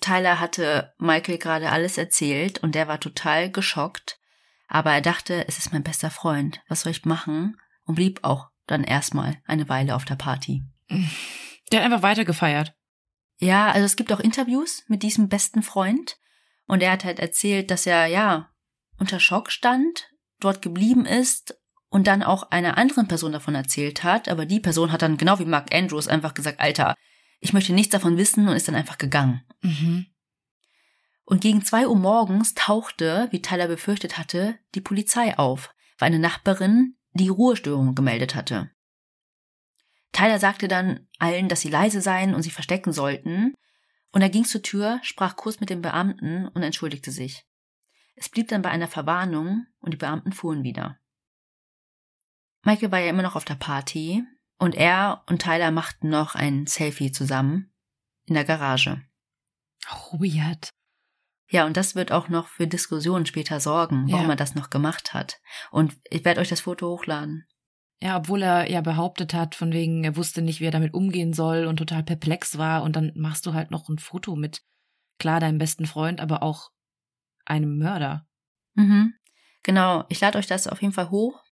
[0.00, 4.18] Tyler hatte Michael gerade alles erzählt und der war total geschockt,
[4.68, 7.56] aber er dachte, es ist mein bester Freund, was soll ich machen?
[7.86, 10.62] Und blieb auch dann erstmal eine Weile auf der Party.
[11.72, 12.74] Der hat einfach weitergefeiert.
[13.38, 16.18] Ja, also es gibt auch Interviews mit diesem besten Freund
[16.66, 18.50] und er hat halt erzählt, dass er ja
[18.98, 20.10] unter Schock stand,
[20.40, 21.58] dort geblieben ist
[21.94, 25.38] und dann auch einer anderen Person davon erzählt hat, aber die Person hat dann genau
[25.38, 26.96] wie Mark Andrews einfach gesagt, Alter,
[27.38, 29.44] ich möchte nichts davon wissen und ist dann einfach gegangen.
[29.62, 30.06] Mhm.
[31.24, 36.18] Und gegen zwei Uhr morgens tauchte, wie Tyler befürchtet hatte, die Polizei auf, weil eine
[36.18, 38.72] Nachbarin die Ruhestörung gemeldet hatte.
[40.10, 43.54] Tyler sagte dann allen, dass sie leise seien und sich verstecken sollten,
[44.10, 47.46] und er ging zur Tür, sprach kurz mit dem Beamten und entschuldigte sich.
[48.16, 50.98] Es blieb dann bei einer Verwarnung und die Beamten fuhren wieder.
[52.64, 54.24] Michael war ja immer noch auf der Party
[54.58, 57.72] und er und Tyler machten noch ein Selfie zusammen
[58.26, 59.02] in der Garage.
[60.12, 60.70] Weird.
[61.50, 64.30] Ja, und das wird auch noch für Diskussionen später sorgen, warum Ja.
[64.32, 65.40] er das noch gemacht hat.
[65.70, 67.46] Und ich werde euch das Foto hochladen.
[68.00, 71.32] Ja, obwohl er ja behauptet hat, von wegen, er wusste nicht, wie er damit umgehen
[71.32, 72.82] soll und total perplex war.
[72.82, 74.62] Und dann machst du halt noch ein Foto mit,
[75.18, 76.70] klar, deinem besten Freund, aber auch
[77.44, 78.26] einem Mörder.
[78.74, 79.14] Mhm.
[79.62, 81.43] Genau, ich lade euch das auf jeden Fall hoch.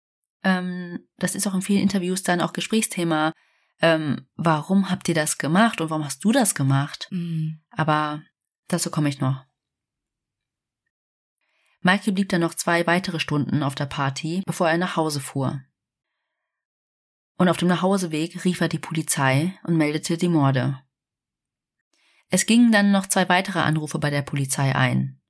[0.44, 3.32] Ähm, das ist auch in vielen Interviews dann auch Gesprächsthema.
[3.80, 7.08] Ähm, warum habt ihr das gemacht und warum hast du das gemacht?
[7.10, 7.60] Mhm.
[7.70, 8.22] Aber
[8.72, 9.44] Dazu komme ich noch.
[11.82, 15.60] Michael blieb dann noch zwei weitere Stunden auf der Party, bevor er nach Hause fuhr.
[17.36, 20.80] Und auf dem Nachhauseweg rief er die Polizei und meldete die Morde.
[22.30, 25.20] Es gingen dann noch zwei weitere Anrufe bei der Polizei ein.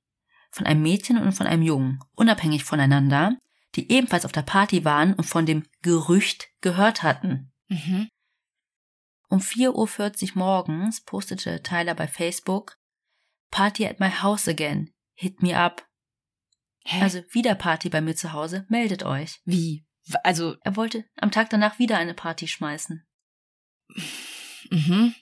[0.51, 3.37] Von einem Mädchen und von einem Jungen, unabhängig voneinander,
[3.75, 7.51] die ebenfalls auf der Party waren und von dem Gerücht gehört hatten.
[7.67, 8.09] Mhm.
[9.29, 12.77] Um 4.40 Uhr morgens postete Tyler bei Facebook
[13.53, 14.91] Party at my house again.
[15.13, 15.87] Hit me up.
[16.85, 17.01] Hä?
[17.01, 18.65] Also wieder Party bei mir zu Hause.
[18.67, 19.41] Meldet euch.
[19.45, 19.85] Wie?
[20.23, 20.55] Also.
[20.61, 23.05] Er wollte am Tag danach wieder eine Party schmeißen.
[24.71, 25.13] Mhm.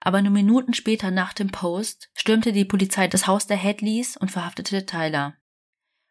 [0.00, 4.30] Aber nur Minuten später nach dem Post stürmte die Polizei das Haus der Hadleys und
[4.30, 5.37] verhaftete Tyler.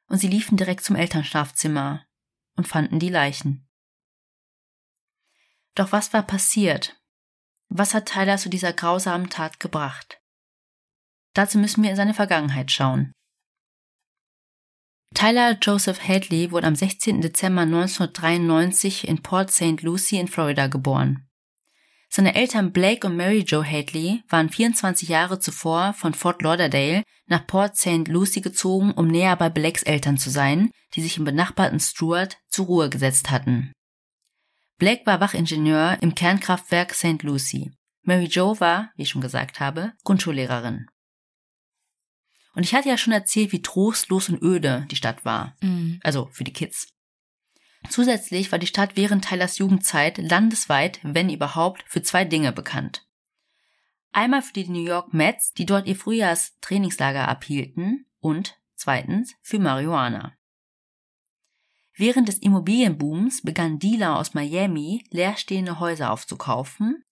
[0.07, 2.05] Und sie liefen direkt zum Elternschlafzimmer
[2.55, 3.67] und fanden die Leichen.
[5.75, 6.99] Doch was war passiert?
[7.69, 10.21] Was hat Tyler zu dieser grausamen Tat gebracht?
[11.33, 13.11] Dazu müssen wir in seine Vergangenheit schauen.
[15.13, 17.21] Tyler Joseph Hadley wurde am 16.
[17.21, 19.81] Dezember 1993 in Port St.
[19.81, 21.26] Lucie in Florida geboren.
[22.09, 27.45] Seine Eltern Blake und Mary Jo Hadley waren 24 Jahre zuvor von Fort Lauderdale nach
[27.45, 28.07] Port St.
[28.07, 32.67] Lucie gezogen, um näher bei Blakes Eltern zu sein, die sich im benachbarten Stuart zur
[32.67, 33.73] Ruhe gesetzt hatten.
[34.77, 37.23] Blake war Wachingenieur im Kernkraftwerk St.
[37.23, 37.71] Lucie.
[38.03, 40.87] Mary Jo war, wie ich schon gesagt habe, Grundschullehrerin.
[42.53, 45.55] Und ich hatte ja schon erzählt, wie trostlos und öde die Stadt war.
[45.61, 45.99] Mhm.
[46.03, 46.87] Also für die Kids.
[47.89, 53.07] Zusätzlich war die Stadt während Tylers Jugendzeit landesweit, wenn überhaupt, für zwei Dinge bekannt.
[54.11, 60.33] Einmal für die New York Mets, die dort ihr Frühjahrstrainingslager abhielten, und zweitens für Marihuana.
[61.95, 67.03] Während des Immobilienbooms begannen Dealer aus Miami leerstehende Häuser aufzukaufen,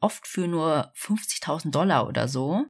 [0.00, 2.66] oft für nur 50.000 Dollar oder so,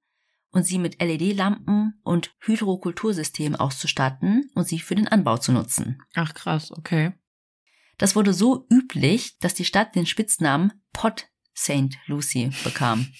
[0.52, 6.02] und sie mit LED-Lampen und Hydrokultursystemen auszustatten und sie für den Anbau zu nutzen.
[6.14, 7.12] Ach krass, okay.
[7.98, 11.96] Das wurde so üblich, dass die Stadt den Spitznamen Pot St.
[12.06, 13.10] Lucie bekam.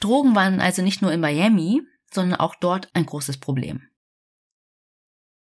[0.00, 3.86] Drogen waren also nicht nur in Miami, sondern auch dort ein großes Problem.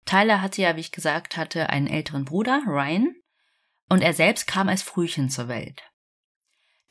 [0.06, 3.14] Tyler hatte ja, wie ich gesagt hatte, einen älteren Bruder, Ryan,
[3.90, 5.82] und er selbst kam als Frühchen zur Welt.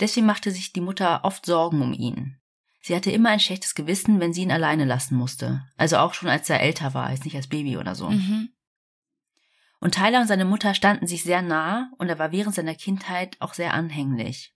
[0.01, 2.40] Deswegen machte sich die Mutter oft Sorgen um ihn.
[2.81, 5.62] Sie hatte immer ein schlechtes Gewissen, wenn sie ihn alleine lassen musste.
[5.77, 8.11] Also auch schon als er älter war, jetzt nicht als Baby oder so.
[8.11, 8.51] Mhm.
[9.85, 13.37] Und Tyler und seine Mutter standen sich sehr nah und er war während seiner Kindheit
[13.40, 14.55] auch sehr anhänglich.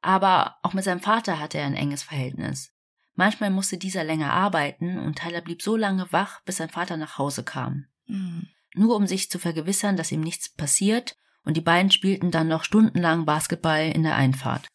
[0.00, 2.72] Aber auch mit seinem Vater hatte er ein enges Verhältnis.
[3.14, 7.18] Manchmal musste dieser länger arbeiten und Tyler blieb so lange wach, bis sein Vater nach
[7.18, 7.88] Hause kam.
[8.06, 8.46] Mhm.
[8.76, 12.62] Nur um sich zu vergewissern, dass ihm nichts passiert, und die beiden spielten dann noch
[12.62, 14.68] stundenlang Basketball in der Einfahrt.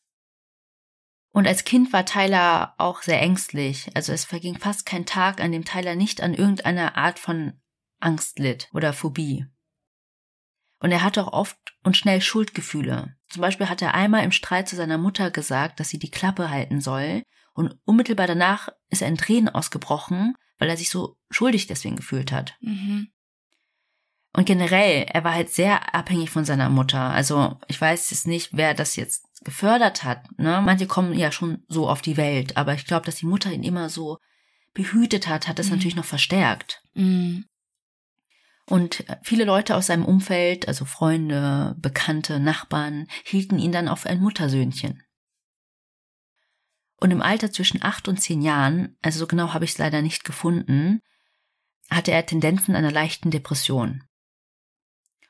[1.32, 3.90] Und als Kind war Tyler auch sehr ängstlich.
[3.94, 7.54] Also es verging fast kein Tag, an dem Tyler nicht an irgendeiner Art von
[8.00, 9.46] Angst litt oder Phobie.
[10.80, 13.16] Und er hatte auch oft und schnell Schuldgefühle.
[13.30, 16.50] Zum Beispiel hat er einmal im Streit zu seiner Mutter gesagt, dass sie die Klappe
[16.50, 17.24] halten soll.
[17.54, 22.32] Und unmittelbar danach ist er in Tränen ausgebrochen, weil er sich so schuldig deswegen gefühlt
[22.32, 22.56] hat.
[22.62, 23.08] Mhm.
[24.34, 27.00] Und generell, er war halt sehr abhängig von seiner Mutter.
[27.00, 30.30] Also ich weiß jetzt nicht, wer das jetzt gefördert hat.
[30.38, 30.62] Ne?
[30.64, 33.64] Manche kommen ja schon so auf die Welt, aber ich glaube, dass die Mutter ihn
[33.64, 34.20] immer so
[34.74, 35.74] behütet hat, hat das mhm.
[35.74, 36.84] natürlich noch verstärkt.
[36.94, 37.46] Mhm.
[38.70, 44.20] Und viele Leute aus seinem Umfeld, also Freunde, Bekannte, Nachbarn, hielten ihn dann auf ein
[44.20, 45.02] Muttersöhnchen.
[47.00, 50.02] Und im Alter zwischen acht und zehn Jahren, also so genau habe ich es leider
[50.02, 51.02] nicht gefunden,
[51.90, 54.04] hatte er Tendenzen einer leichten Depression.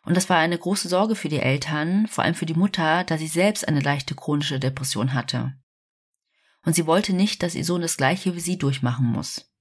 [0.04, 3.20] Und das war eine große Sorge für die Eltern, vor allem für die Mutter, da
[3.20, 5.54] sie selbst eine leichte chronische Depression hatte.
[6.64, 9.52] Und sie wollte nicht, dass ihr Sohn das gleiche wie sie durchmachen muss.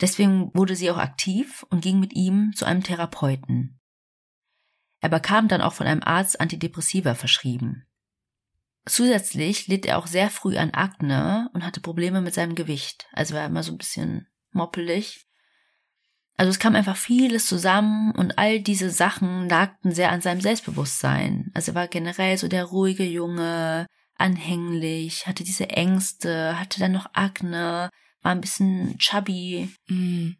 [0.00, 3.78] Deswegen wurde sie auch aktiv und ging mit ihm zu einem Therapeuten.
[5.00, 7.86] Er bekam dann auch von einem Arzt Antidepressiva verschrieben.
[8.84, 13.06] Zusätzlich litt er auch sehr früh an Akne und hatte Probleme mit seinem Gewicht.
[13.12, 15.26] Also war immer so ein bisschen moppelig.
[16.36, 21.50] Also es kam einfach vieles zusammen und all diese Sachen nagten sehr an seinem Selbstbewusstsein.
[21.54, 27.06] Also er war generell so der ruhige Junge, anhänglich, hatte diese Ängste, hatte dann noch
[27.12, 27.90] Akne,
[28.22, 29.68] war ein bisschen chubby.
[29.88, 30.30] Mm.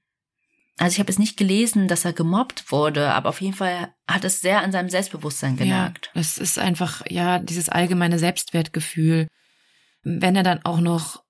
[0.78, 4.24] Also ich habe es nicht gelesen, dass er gemobbt wurde, aber auf jeden Fall hat
[4.24, 6.10] es sehr an seinem Selbstbewusstsein genagt.
[6.14, 9.28] Ja, es ist einfach, ja, dieses allgemeine Selbstwertgefühl.
[10.02, 11.22] Wenn er dann auch noch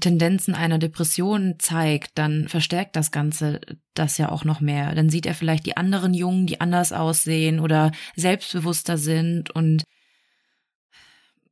[0.00, 3.60] Tendenzen einer Depression zeigt, dann verstärkt das Ganze
[3.94, 4.94] das ja auch noch mehr.
[4.94, 9.84] Dann sieht er vielleicht die anderen Jungen, die anders aussehen oder selbstbewusster sind und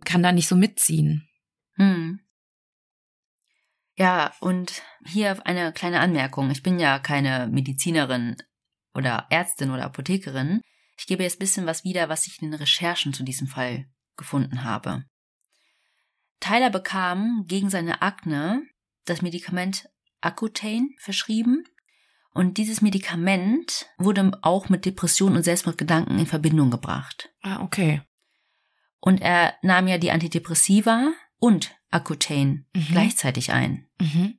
[0.05, 1.27] kann da nicht so mitziehen.
[1.77, 2.21] Hm.
[3.97, 6.51] Ja, und hier eine kleine Anmerkung.
[6.51, 8.37] Ich bin ja keine Medizinerin
[8.93, 10.61] oder Ärztin oder Apothekerin.
[10.97, 13.87] Ich gebe jetzt ein bisschen was wieder, was ich in den Recherchen zu diesem Fall
[14.17, 15.05] gefunden habe.
[16.41, 18.63] Tyler bekam gegen seine Akne
[19.05, 19.89] das Medikament
[20.21, 21.65] Accutane verschrieben.
[22.33, 27.33] Und dieses Medikament wurde auch mit Depressionen und Selbstmordgedanken in Verbindung gebracht.
[27.43, 28.03] Ah, okay.
[29.01, 32.87] Und er nahm ja die Antidepressiva und Accutane mhm.
[32.91, 33.87] gleichzeitig ein.
[34.01, 34.39] Mhm.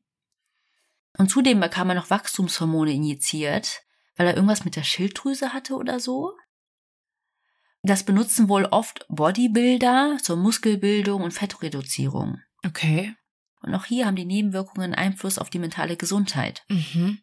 [1.17, 3.83] Und zudem bekam er noch Wachstumshormone injiziert,
[4.15, 6.33] weil er irgendwas mit der Schilddrüse hatte oder so.
[7.83, 12.41] Das benutzen wohl oft Bodybuilder zur Muskelbildung und Fettreduzierung.
[12.65, 13.15] Okay.
[13.61, 16.63] Und auch hier haben die Nebenwirkungen Einfluss auf die mentale Gesundheit.
[16.67, 17.19] Mhm.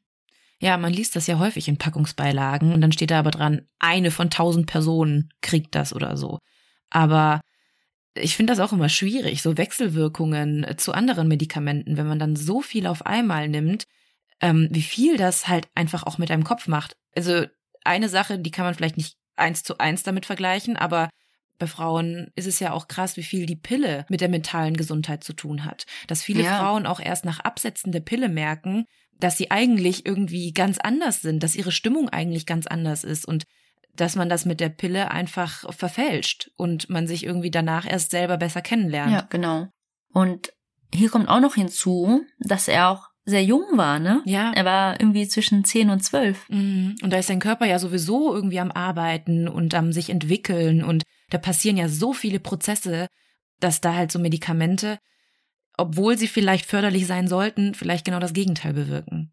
[0.61, 4.13] Ja, man liest das ja häufig in Packungsbeilagen und dann steht da aber dran, eine
[4.13, 6.39] von tausend Personen kriegt das oder so.
[6.89, 7.41] Aber
[8.15, 12.61] ich finde das auch immer schwierig, so Wechselwirkungen zu anderen Medikamenten, wenn man dann so
[12.61, 13.87] viel auf einmal nimmt,
[14.41, 16.97] ähm, wie viel das halt einfach auch mit einem Kopf macht.
[17.15, 17.47] Also
[17.85, 21.09] eine Sache, die kann man vielleicht nicht eins zu eins damit vergleichen, aber
[21.59, 25.23] bei Frauen ist es ja auch krass, wie viel die Pille mit der mentalen Gesundheit
[25.23, 25.87] zu tun hat.
[26.09, 26.59] Dass viele ja.
[26.59, 28.85] Frauen auch erst nach Absetzen der Pille merken,
[29.19, 33.45] dass sie eigentlich irgendwie ganz anders sind, dass ihre Stimmung eigentlich ganz anders ist und
[33.97, 38.37] dass man das mit der Pille einfach verfälscht und man sich irgendwie danach erst selber
[38.37, 39.13] besser kennenlernt.
[39.13, 39.69] Ja, genau.
[40.13, 40.53] Und
[40.95, 44.21] hier kommt auch noch hinzu, dass er auch sehr jung war, ne?
[44.25, 44.53] Ja.
[44.53, 46.49] Er war irgendwie zwischen zehn und zwölf.
[46.49, 46.97] Mhm.
[47.03, 51.05] Und da ist sein Körper ja sowieso irgendwie am Arbeiten und am sich entwickeln und
[51.31, 53.07] da passieren ja so viele Prozesse,
[53.61, 54.99] dass da halt so Medikamente,
[55.79, 59.33] obwohl sie vielleicht förderlich sein sollten, vielleicht genau das Gegenteil bewirken.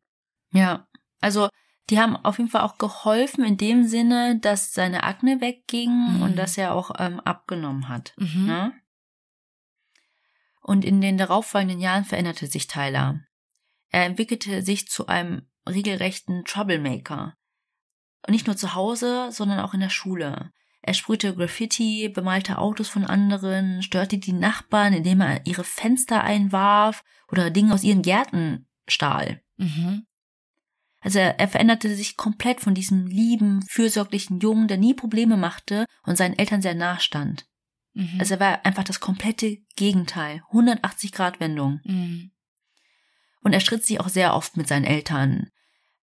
[0.54, 0.88] Ja,
[1.19, 1.50] also
[1.89, 6.21] die haben auf jeden Fall auch geholfen in dem Sinne, dass seine Akne wegging mhm.
[6.21, 8.13] und dass er auch ähm, abgenommen hat.
[8.17, 8.45] Mhm.
[8.45, 8.73] Ne?
[10.62, 13.21] Und in den darauffolgenden Jahren veränderte sich Tyler.
[13.89, 17.36] Er entwickelte sich zu einem regelrechten Troublemaker.
[18.28, 20.52] Und nicht nur zu Hause, sondern auch in der Schule.
[20.82, 27.04] Er sprühte Graffiti, bemalte Autos von anderen, störte die Nachbarn, indem er ihre Fenster einwarf
[27.32, 29.41] oder Dinge aus ihren Gärten stahl.
[29.58, 30.06] Mhm.
[31.01, 35.85] Also er, er veränderte sich komplett von diesem lieben, fürsorglichen Jungen, der nie Probleme machte
[36.03, 37.45] und seinen Eltern sehr nah stand.
[37.93, 38.17] Mhm.
[38.19, 41.79] Also er war einfach das komplette Gegenteil, 180 Grad Wendung.
[41.83, 42.31] Mhm.
[43.41, 45.49] Und er stritt sich auch sehr oft mit seinen Eltern.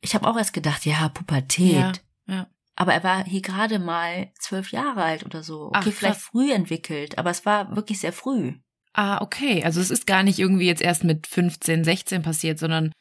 [0.02, 1.74] Ich habe auch erst gedacht, ja, Pubertät.
[1.74, 1.94] Ja,
[2.28, 2.48] ja.
[2.76, 5.68] Aber er war hier gerade mal zwölf Jahre alt oder so.
[5.68, 8.56] Okay, Ach, vielleicht früh entwickelt, aber es war wirklich sehr früh.
[8.94, 9.64] Ah, okay.
[9.64, 12.92] Also es ist gar nicht irgendwie jetzt erst mit 15, 16 passiert, sondern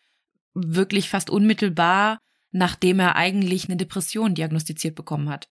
[0.55, 2.19] wirklich fast unmittelbar,
[2.51, 5.49] nachdem er eigentlich eine Depression diagnostiziert bekommen hat.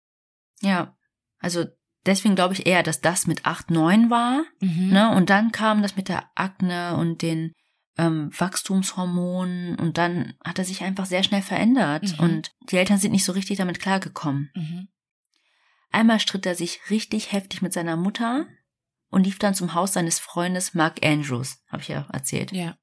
[0.61, 0.95] Ja,
[1.39, 1.65] also
[2.05, 4.43] deswegen glaube ich eher, dass das mit 8, 9 war.
[4.59, 4.89] Mhm.
[4.89, 5.15] Ne?
[5.15, 7.53] Und dann kam das mit der Akne und den
[7.97, 12.23] ähm, Wachstumshormonen und dann hat er sich einfach sehr schnell verändert mhm.
[12.23, 14.49] und die Eltern sind nicht so richtig damit klargekommen.
[14.55, 14.87] Mhm.
[15.89, 18.45] Einmal stritt er sich richtig heftig mit seiner Mutter
[19.09, 22.53] und lief dann zum Haus seines Freundes Mark Andrews, habe ich ja erzählt.
[22.53, 22.77] Ja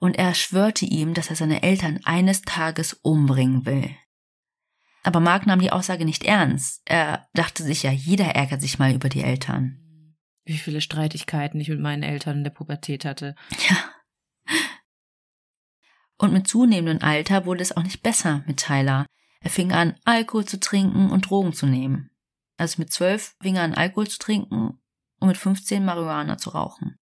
[0.00, 3.94] und er schwörte ihm, dass er seine Eltern eines Tages umbringen will.
[5.02, 6.82] Aber Mark nahm die Aussage nicht ernst.
[6.86, 10.16] Er dachte sich ja, jeder ärgert sich mal über die Eltern.
[10.44, 13.34] Wie viele Streitigkeiten ich mit meinen Eltern in der Pubertät hatte.
[13.68, 13.76] Ja.
[16.18, 19.06] Und mit zunehmendem Alter wurde es auch nicht besser mit Tyler.
[19.40, 22.10] Er fing an, Alkohol zu trinken und Drogen zu nehmen.
[22.58, 24.78] Also mit zwölf fing er an, Alkohol zu trinken
[25.18, 26.99] und mit 15 Marihuana zu rauchen.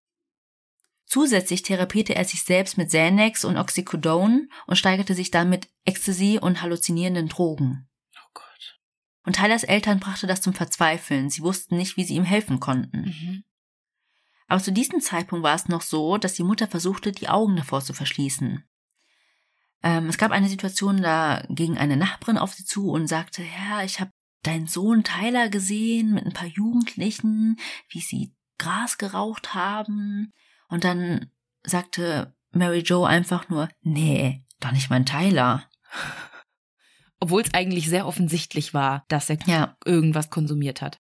[1.09, 6.39] Zusätzlich therapierte er sich selbst mit Xanax und Oxycodone und steigerte sich dann mit Ecstasy
[6.41, 7.89] und halluzinierenden Drogen.
[8.15, 8.79] Oh Gott.
[9.25, 11.31] Und Tylers Eltern brachte das zum Verzweifeln.
[11.31, 13.07] Sie wussten nicht, wie sie ihm helfen konnten.
[13.07, 13.45] Mhm.
[14.49, 17.81] Aber zu diesem Zeitpunkt war es noch so, dass die Mutter versuchte, die Augen davor
[17.81, 18.65] zu verschließen.
[19.83, 23.83] Ähm, es gab eine Situation, da ging eine Nachbarin auf sie zu und sagte, ja,
[23.83, 24.11] ich habe
[24.43, 27.59] deinen Sohn Tyler gesehen mit ein paar Jugendlichen,
[27.89, 30.33] wie sie Gras geraucht haben.
[30.69, 31.31] Und dann
[31.63, 35.69] sagte Mary Jo einfach nur, nee, doch nicht mein Tyler.
[37.21, 39.77] Obwohl es eigentlich sehr offensichtlich war, dass er ja.
[39.85, 41.01] irgendwas konsumiert hat.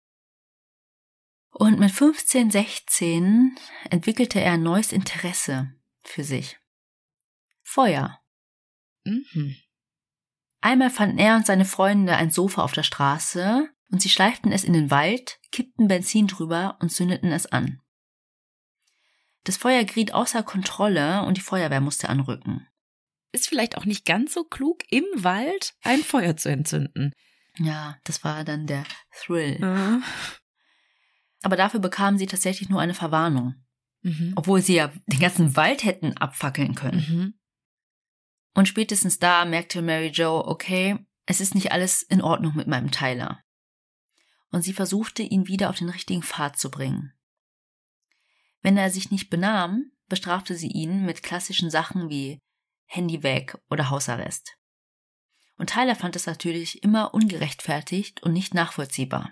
[1.50, 3.56] Und mit 15, 16
[3.90, 5.72] entwickelte er ein neues Interesse
[6.04, 6.60] für sich.
[7.62, 8.20] Feuer.
[9.06, 9.56] Mhm.
[10.62, 14.64] Einmal fanden er und seine Freunde ein Sofa auf der Straße und sie schleiften es
[14.64, 17.82] in den Wald, kippten Benzin drüber und zündeten es an.
[19.44, 22.68] Das Feuer geriet außer Kontrolle und die Feuerwehr musste anrücken.
[23.32, 27.12] Ist vielleicht auch nicht ganz so klug, im Wald ein Feuer zu entzünden.
[27.58, 29.60] Ja, das war dann der Thrill.
[29.60, 30.04] Mhm.
[31.42, 33.56] Aber dafür bekamen sie tatsächlich nur eine Verwarnung.
[34.02, 34.34] Mhm.
[34.36, 37.06] Obwohl sie ja den ganzen Wald hätten abfackeln können.
[37.08, 37.34] Mhm.
[38.54, 42.92] Und spätestens da merkte Mary Jo, okay, es ist nicht alles in Ordnung mit meinem
[42.92, 43.44] Tyler.
[44.52, 47.14] Und sie versuchte, ihn wieder auf den richtigen Pfad zu bringen.
[48.64, 52.40] Wenn er sich nicht benahm, bestrafte sie ihn mit klassischen Sachen wie
[52.86, 54.56] Handy weg oder Hausarrest.
[55.58, 59.30] Und Tyler fand es natürlich immer ungerechtfertigt und nicht nachvollziehbar.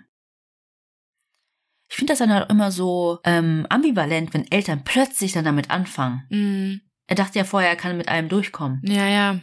[1.88, 6.26] Ich finde das dann halt immer so ähm, ambivalent, wenn Eltern plötzlich dann damit anfangen.
[6.30, 6.80] Mm.
[7.06, 8.80] Er dachte ja vorher, er kann mit allem durchkommen.
[8.84, 9.40] Ja, ja.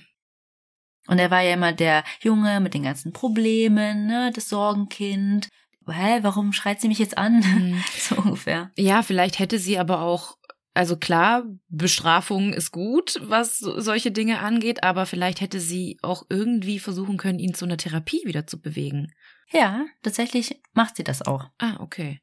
[1.08, 5.50] Und er war ja immer der Junge mit den ganzen Problemen, ne, das Sorgenkind.
[5.92, 7.40] Hä, warum schreit sie mich jetzt an?
[7.40, 7.84] Mm.
[7.98, 8.72] so ungefähr.
[8.76, 10.38] Ja, vielleicht hätte sie aber auch
[10.74, 16.80] also klar, Bestrafung ist gut, was solche Dinge angeht, aber vielleicht hätte sie auch irgendwie
[16.80, 19.12] versuchen können, ihn zu einer Therapie wieder zu bewegen.
[19.52, 21.50] Ja, tatsächlich macht sie das auch.
[21.58, 22.22] Ah, okay.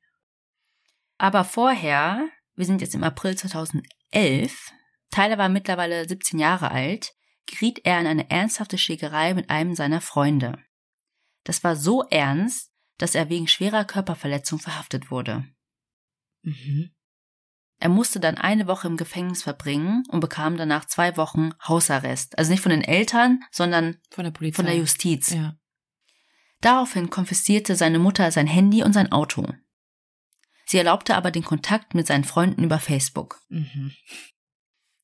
[1.19, 4.73] Aber vorher, wir sind jetzt im April 2011,
[5.11, 7.15] Tyler war mittlerweile 17 Jahre alt,
[7.47, 10.59] geriet er in eine ernsthafte Schlägerei mit einem seiner Freunde.
[11.45, 15.45] Das war so ernst, dass er wegen schwerer Körperverletzung verhaftet wurde.
[16.43, 16.91] Mhm.
[17.79, 22.39] Er musste dann eine Woche im Gefängnis verbringen und bekam danach zwei Wochen Hausarrest.
[22.39, 24.57] Also nicht von den Eltern, sondern von der Polizei.
[24.57, 25.31] Von der Justiz.
[25.31, 25.57] Ja.
[26.61, 29.47] Daraufhin konfiszierte seine Mutter sein Handy und sein Auto.
[30.65, 33.41] Sie erlaubte aber den Kontakt mit seinen Freunden über Facebook.
[33.49, 33.93] Mhm.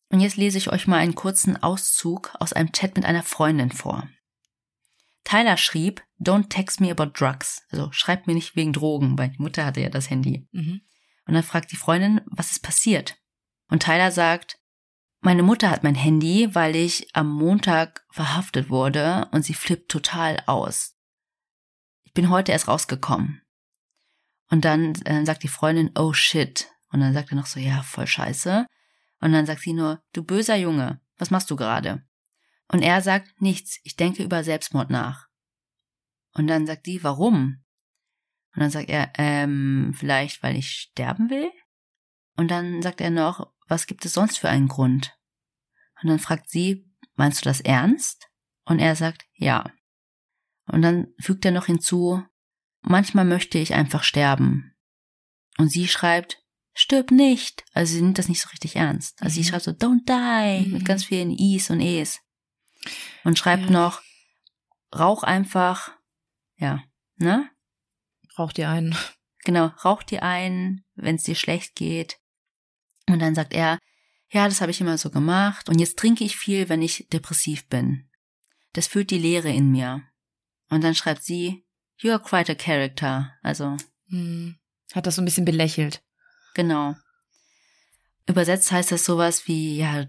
[0.08, 3.70] Und jetzt lese ich euch mal einen kurzen Auszug aus einem Chat mit einer Freundin
[3.70, 4.08] vor.
[5.24, 7.62] Tyler schrieb, Don't text me about drugs.
[7.70, 10.46] Also schreibt mir nicht wegen Drogen, weil die Mutter hatte ja das Handy.
[10.52, 10.82] Mhm.
[11.26, 13.16] Und dann fragt die Freundin, was ist passiert?
[13.68, 14.58] Und Tyler sagt,
[15.20, 20.42] meine Mutter hat mein Handy, weil ich am Montag verhaftet wurde und sie flippt total
[20.46, 20.96] aus.
[22.02, 23.40] Ich bin heute erst rausgekommen.
[24.50, 26.68] Und dann äh, sagt die Freundin, oh shit.
[26.90, 28.66] Und dann sagt er noch so, ja, voll scheiße.
[29.20, 32.04] Und dann sagt sie nur, du böser Junge, was machst du gerade?
[32.72, 35.28] Und er sagt, nichts, ich denke über Selbstmord nach.
[36.34, 37.62] Und dann sagt die, warum?
[38.54, 41.50] Und dann sagt er, ähm, vielleicht weil ich sterben will?
[42.36, 45.16] Und dann sagt er noch, was gibt es sonst für einen Grund?
[46.02, 48.28] Und dann fragt sie, meinst du das ernst?
[48.64, 49.70] Und er sagt, ja.
[50.66, 52.24] Und dann fügt er noch hinzu,
[52.80, 54.74] manchmal möchte ich einfach sterben.
[55.58, 56.42] Und sie schreibt,
[56.72, 57.64] stirb nicht.
[57.74, 59.20] Also sie nimmt das nicht so richtig ernst.
[59.20, 59.42] Also mhm.
[59.42, 60.72] sie schreibt so, don't die, mhm.
[60.72, 62.20] mit ganz vielen I's und E's.
[63.24, 63.70] Und schreibt ja.
[63.70, 64.02] noch,
[64.94, 65.92] rauch einfach,
[66.56, 66.82] ja,
[67.16, 67.48] ne?
[68.38, 68.96] Rauch dir einen.
[69.44, 72.20] Genau, rauch dir einen, wenn es dir schlecht geht.
[73.08, 73.80] Und dann sagt er,
[74.30, 77.68] ja, das habe ich immer so gemacht und jetzt trinke ich viel, wenn ich depressiv
[77.68, 78.08] bin.
[78.72, 80.02] Das füllt die Leere in mir.
[80.70, 81.66] Und dann schreibt sie,
[82.00, 83.32] you're quite a character.
[83.42, 83.76] Also.
[84.10, 84.58] Hm.
[84.92, 86.02] Hat das so ein bisschen belächelt.
[86.54, 86.94] Genau.
[88.26, 90.06] Übersetzt heißt das sowas wie, ja,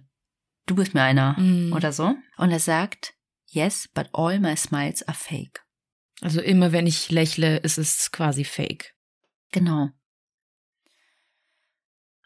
[0.66, 1.74] du bist mir einer mm.
[1.74, 2.16] oder so.
[2.38, 3.14] Und er sagt,
[3.48, 5.62] yes, but all my smiles are fake.
[6.22, 8.94] Also immer wenn ich lächle, ist es quasi fake.
[9.52, 9.90] Genau.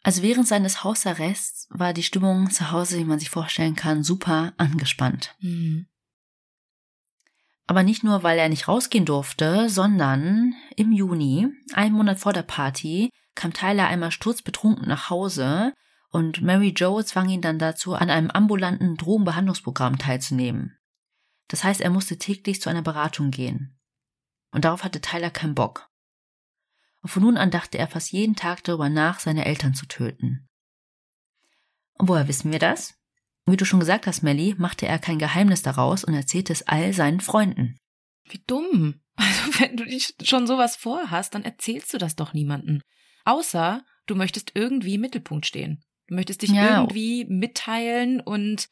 [0.04, 4.54] Also während seines Hausarrests war die Stimmung zu Hause, wie man sich vorstellen kann, super
[4.58, 5.36] angespannt.
[5.40, 5.88] Mhm.
[7.66, 12.44] Aber nicht nur, weil er nicht rausgehen durfte, sondern im Juni, einen Monat vor der
[12.44, 15.74] Party, kam Tyler einmal sturzbetrunken nach Hause
[16.18, 20.76] und Mary Jo zwang ihn dann dazu, an einem ambulanten Drogenbehandlungsprogramm teilzunehmen.
[21.48, 23.80] Das heißt, er musste täglich zu einer Beratung gehen.
[24.50, 25.92] Und darauf hatte Tyler keinen Bock.
[27.04, 30.50] Und von nun an dachte er fast jeden Tag darüber nach, seine Eltern zu töten.
[31.94, 32.96] Und woher wissen wir das?
[33.46, 36.94] Wie du schon gesagt hast, Melly, machte er kein Geheimnis daraus und erzählte es all
[36.94, 37.78] seinen Freunden.
[38.24, 39.02] Wie dumm.
[39.20, 42.82] Also wenn du dich schon sowas vorhast, dann erzählst du das doch niemandem.
[43.24, 45.84] Außer du möchtest irgendwie im Mittelpunkt stehen.
[46.08, 46.80] Du möchtest dich ja.
[46.80, 48.70] irgendwie mitteilen und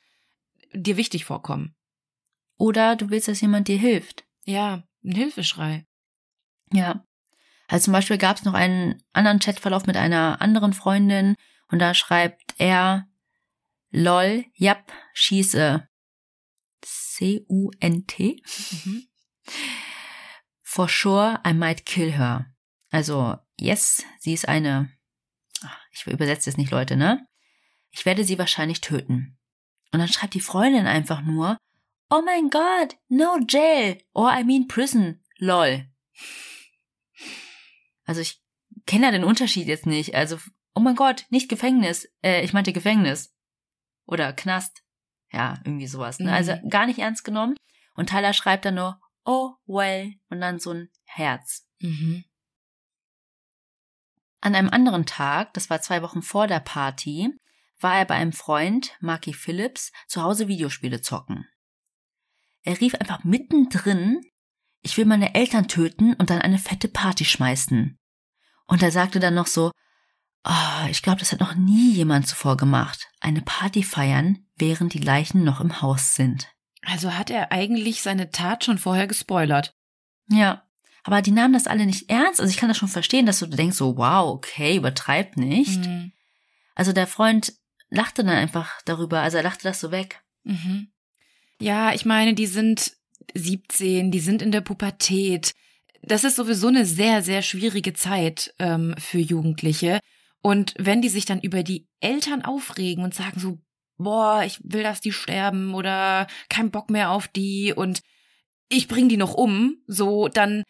[0.74, 1.76] dir wichtig vorkommen.
[2.58, 4.26] Oder du willst, dass jemand dir hilft.
[4.46, 5.86] Ja, ein Hilfeschrei.
[6.72, 7.06] Ja.
[7.68, 11.36] Also zum Beispiel gab es noch einen anderen Chatverlauf mit einer anderen Freundin
[11.68, 13.08] und da schreibt er,
[13.90, 15.88] lol, yep, schieße.
[16.82, 18.44] C-U-N-T.
[18.72, 19.08] Mhm.
[20.62, 22.54] For sure, I might kill her.
[22.92, 24.92] Also, yes, sie ist eine,
[25.92, 27.26] ich übersetze es nicht, Leute, ne?
[27.92, 29.38] Ich werde sie wahrscheinlich töten.
[29.92, 31.58] Und dann schreibt die Freundin einfach nur,
[32.10, 35.88] Oh mein Gott, no jail, or I mean prison, lol.
[38.06, 38.42] Also ich
[38.86, 40.14] kenne ja den Unterschied jetzt nicht.
[40.14, 40.38] Also,
[40.76, 42.08] oh mein Gott, nicht Gefängnis.
[42.24, 43.34] Äh, ich meinte Gefängnis.
[44.06, 44.84] Oder Knast.
[45.32, 46.20] Ja, irgendwie sowas.
[46.20, 46.32] Ne?
[46.32, 46.58] Also mhm.
[46.58, 47.56] Also gar nicht ernst genommen.
[47.96, 51.68] Und Tyler schreibt dann nur, oh well, und dann so ein Herz.
[51.80, 52.26] Mhm.
[54.46, 57.34] An einem anderen Tag, das war zwei Wochen vor der Party,
[57.80, 61.48] war er bei einem Freund, Marky Phillips, zu Hause Videospiele zocken.
[62.62, 64.22] Er rief einfach mittendrin,
[64.84, 67.98] ich will meine Eltern töten und dann eine fette Party schmeißen.
[68.68, 69.72] Und er sagte dann noch so,
[70.44, 73.08] oh, ich glaube, das hat noch nie jemand zuvor gemacht.
[73.22, 76.54] Eine Party feiern, während die Leichen noch im Haus sind.
[76.84, 79.74] Also hat er eigentlich seine Tat schon vorher gespoilert.
[80.30, 80.65] Ja.
[81.08, 82.42] Aber die nahmen das alle nicht ernst.
[82.42, 85.86] Also ich kann das schon verstehen, dass du denkst so, wow, okay, übertreib nicht.
[85.86, 86.12] Mhm.
[86.74, 87.54] Also der Freund
[87.92, 89.22] lachte dann einfach darüber.
[89.22, 90.24] Also er lachte das so weg.
[90.44, 90.88] Mhm.
[91.62, 92.94] Ja, ich meine, die sind
[93.36, 95.54] 17, die sind in der Pubertät.
[96.02, 100.00] Das ist sowieso eine sehr, sehr schwierige Zeit ähm, für Jugendliche.
[100.42, 103.60] Und wenn die sich dann über die Eltern aufregen und sagen so,
[103.98, 108.02] boah, ich will, dass die sterben oder kein Bock mehr auf die und
[108.70, 110.64] ich bring die noch um, so, dann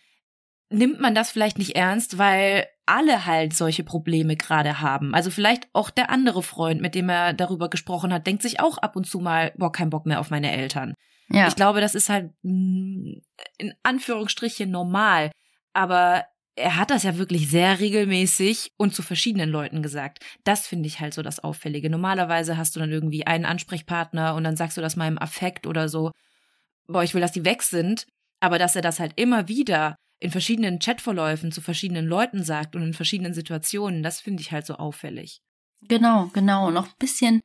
[0.76, 5.16] nimmt man das vielleicht nicht ernst, weil alle halt solche Probleme gerade haben.
[5.16, 8.78] Also vielleicht auch der andere Freund, mit dem er darüber gesprochen hat, denkt sich auch
[8.78, 10.94] ab und zu mal, boah, kein Bock mehr auf meine Eltern.
[11.30, 11.48] Ja.
[11.48, 13.14] Ich glaube, das ist halt mm,
[13.58, 15.32] in Anführungsstrichen normal.
[15.74, 20.24] Aber er hat das ja wirklich sehr regelmäßig und zu verschiedenen Leuten gesagt.
[20.44, 21.90] Das finde ich halt so das Auffällige.
[21.90, 25.66] Normalerweise hast du dann irgendwie einen Ansprechpartner und dann sagst du das mal im Affekt
[25.66, 26.12] oder so,
[26.88, 28.06] boah, ich will, dass die weg sind.
[28.40, 29.96] Aber dass er das halt immer wieder
[30.26, 34.66] in verschiedenen Chatverläufen zu verschiedenen Leuten sagt und in verschiedenen Situationen, das finde ich halt
[34.66, 35.42] so auffällig.
[35.82, 36.72] Genau, genau.
[36.72, 37.42] Noch ein bisschen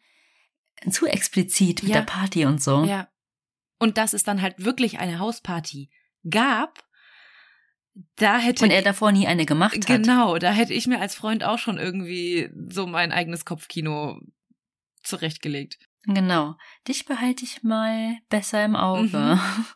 [0.89, 1.99] zu explizit mit ja.
[1.99, 2.85] der Party und so.
[2.85, 3.09] Ja.
[3.79, 5.91] Und dass es dann halt wirklich eine Hausparty
[6.29, 6.83] gab,
[8.17, 9.87] da hätte und er davor nie eine gemacht hat.
[9.87, 14.21] Genau, da hätte ich mir als Freund auch schon irgendwie so mein eigenes Kopfkino
[15.03, 15.79] zurechtgelegt.
[16.05, 16.57] Genau.
[16.89, 19.19] Dich behalte ich mal besser im Auge.
[19.19, 19.67] Mhm.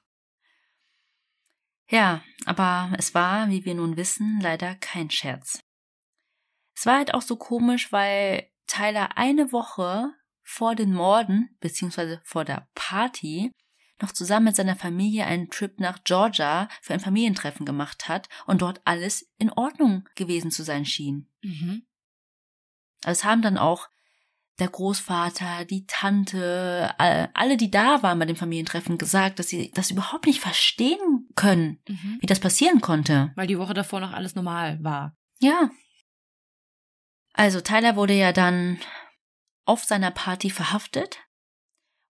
[1.95, 5.61] Ja, aber es war, wie wir nun wissen, leider kein Scherz.
[6.75, 12.45] Es war halt auch so komisch, weil Tyler eine Woche vor den Morden, beziehungsweise vor
[12.45, 13.53] der Party,
[14.03, 18.61] noch zusammen mit seiner Familie einen Trip nach Georgia für ein Familientreffen gemacht hat und
[18.61, 21.31] dort alles in Ordnung gewesen zu sein schien.
[21.43, 21.87] Mhm.
[23.05, 23.89] Also es haben dann auch
[24.59, 29.93] der Großvater, die Tante, alle, die da waren bei dem Familientreffen, gesagt, dass sie das
[29.93, 32.19] überhaupt nicht verstehen können, mhm.
[32.21, 33.33] wie das passieren konnte.
[33.37, 35.17] Weil die Woche davor noch alles normal war.
[35.41, 35.71] Ja.
[37.33, 38.79] Also Tyler wurde ja dann
[39.65, 41.19] auf seiner Party verhaftet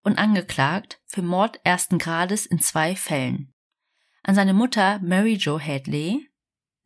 [0.02, 3.54] und angeklagt für Mord ersten Grades in zwei Fällen.
[4.22, 6.30] An seine Mutter Mary Jo Hadley,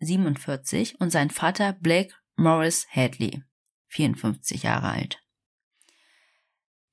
[0.01, 3.43] 47, und seinen Vater Blake Morris Hadley,
[3.89, 5.23] 54 Jahre alt.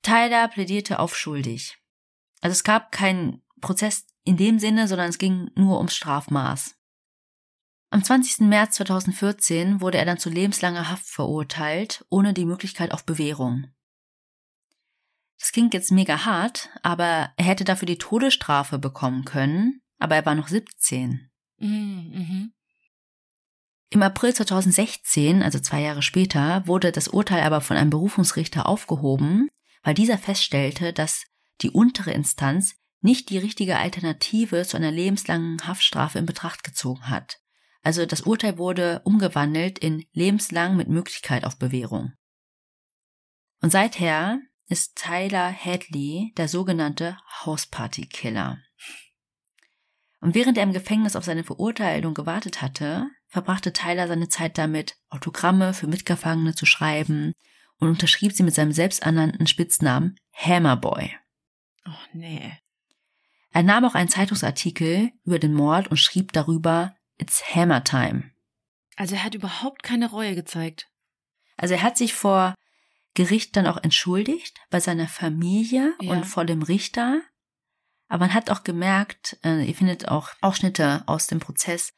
[0.02, 1.76] Tyler plädierte auf schuldig.
[2.40, 6.74] Also es gab keinen Prozess in dem Sinne, sondern es ging nur ums Strafmaß.
[7.90, 8.40] Am 20.
[8.40, 13.68] März 2014 wurde er dann zu lebenslanger Haft verurteilt, ohne die Möglichkeit auf Bewährung.
[15.38, 20.26] Das klingt jetzt mega hart, aber er hätte dafür die Todesstrafe bekommen können, aber er
[20.26, 21.30] war noch 17.
[21.58, 22.52] Mhm, mhm.
[23.90, 29.48] Im April 2016, also zwei Jahre später, wurde das Urteil aber von einem Berufungsrichter aufgehoben,
[29.84, 31.24] weil dieser feststellte, dass
[31.60, 32.74] die untere Instanz
[33.06, 37.38] nicht die richtige Alternative zu einer lebenslangen Haftstrafe in Betracht gezogen hat.
[37.82, 42.12] Also das Urteil wurde umgewandelt in lebenslang mit Möglichkeit auf Bewährung.
[43.62, 48.58] Und seither ist Tyler Hadley der sogenannte Hausparty-Killer.
[50.20, 54.96] Und während er im Gefängnis auf seine Verurteilung gewartet hatte, verbrachte Tyler seine Zeit damit,
[55.10, 57.34] Autogramme für Mitgefangene zu schreiben
[57.78, 61.14] und unterschrieb sie mit seinem selbsternannten Spitznamen Hammerboy.
[61.86, 62.58] Oh nee.
[63.56, 68.24] Er nahm auch einen Zeitungsartikel über den Mord und schrieb darüber It's Hammer Time.
[68.96, 70.90] Also er hat überhaupt keine Reue gezeigt.
[71.56, 72.54] Also er hat sich vor
[73.14, 76.10] Gericht dann auch entschuldigt bei seiner Familie ja.
[76.10, 77.22] und vor dem Richter.
[78.08, 81.94] Aber man hat auch gemerkt, äh, ihr findet auch Ausschnitte aus dem Prozess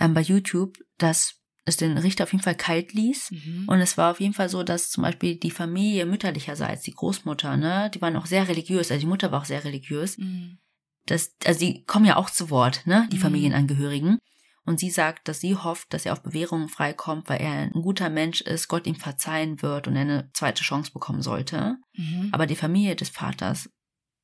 [0.00, 1.34] ähm, bei YouTube, dass
[1.66, 3.30] es den Richter auf jeden Fall kalt ließ.
[3.30, 3.64] Mhm.
[3.68, 7.58] Und es war auf jeden Fall so, dass zum Beispiel die Familie mütterlicherseits, die Großmutter,
[7.58, 10.16] ne, die waren auch sehr religiös, also die Mutter war auch sehr religiös.
[10.16, 10.60] Mhm.
[11.06, 13.22] Das, also die kommen ja auch zu Wort, ne, die mhm.
[13.22, 14.18] Familienangehörigen.
[14.66, 18.08] Und sie sagt, dass sie hofft, dass er auf Bewährung freikommt, weil er ein guter
[18.08, 21.76] Mensch ist, Gott ihm verzeihen wird und er eine zweite Chance bekommen sollte.
[21.94, 22.30] Mhm.
[22.32, 23.68] Aber die Familie des Vaters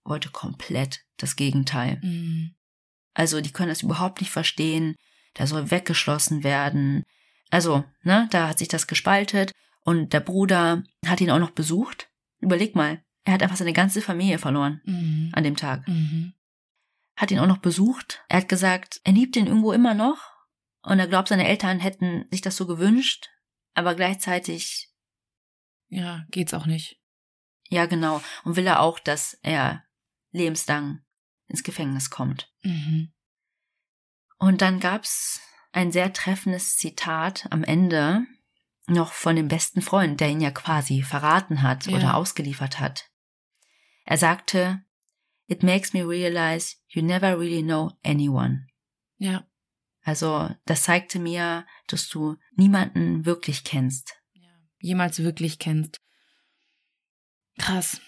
[0.04, 2.00] wollte komplett das Gegenteil.
[2.02, 2.54] Mhm.
[3.12, 4.96] Also die können das überhaupt nicht verstehen.
[5.36, 7.04] Der soll weggeschlossen werden.
[7.50, 9.52] Also, ne, da hat sich das gespaltet
[9.84, 12.08] und der Bruder hat ihn auch noch besucht.
[12.40, 15.30] Überleg mal, er hat einfach seine ganze Familie verloren mhm.
[15.32, 15.86] an dem Tag.
[15.86, 16.32] Mhm.
[17.20, 18.24] Hat ihn auch noch besucht.
[18.30, 20.32] Er hat gesagt, er liebt ihn irgendwo immer noch
[20.80, 23.28] und er glaubt, seine Eltern hätten sich das so gewünscht,
[23.74, 24.90] aber gleichzeitig.
[25.88, 26.98] Ja, geht's auch nicht.
[27.68, 28.22] Ja, genau.
[28.44, 29.84] Und will er auch, dass er
[30.30, 31.04] lebenslang
[31.46, 32.50] ins Gefängnis kommt.
[32.62, 33.12] Mhm.
[34.38, 35.42] Und dann gab's
[35.72, 38.24] ein sehr treffendes Zitat am Ende
[38.86, 41.98] noch von dem besten Freund, der ihn ja quasi verraten hat Ja.
[41.98, 43.10] oder ausgeliefert hat.
[44.06, 44.82] Er sagte,
[45.51, 48.68] It makes me realize you never really know anyone.
[49.18, 49.44] Ja.
[50.03, 54.14] Also das zeigte mir, dass du niemanden wirklich kennst.
[54.80, 55.96] Jemals wirklich kennst.
[57.59, 58.01] Krass.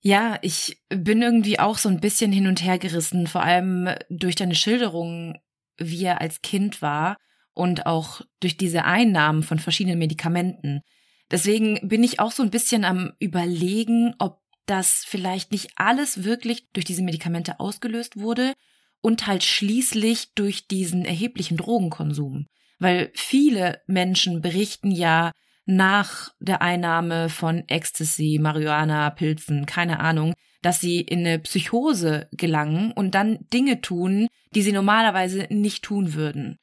[0.00, 4.34] Ja, ich bin irgendwie auch so ein bisschen hin und her gerissen, vor allem durch
[4.34, 5.40] deine Schilderung,
[5.78, 7.16] wie er als Kind war
[7.54, 10.82] und auch durch diese Einnahmen von verschiedenen Medikamenten.
[11.30, 16.68] Deswegen bin ich auch so ein bisschen am Überlegen, ob das vielleicht nicht alles wirklich
[16.72, 18.54] durch diese Medikamente ausgelöst wurde
[19.00, 22.46] und halt schließlich durch diesen erheblichen Drogenkonsum.
[22.78, 25.32] Weil viele Menschen berichten ja
[25.64, 32.92] nach der Einnahme von Ecstasy, Marihuana, Pilzen, keine Ahnung, dass sie in eine Psychose gelangen
[32.92, 36.58] und dann Dinge tun, die sie normalerweise nicht tun würden.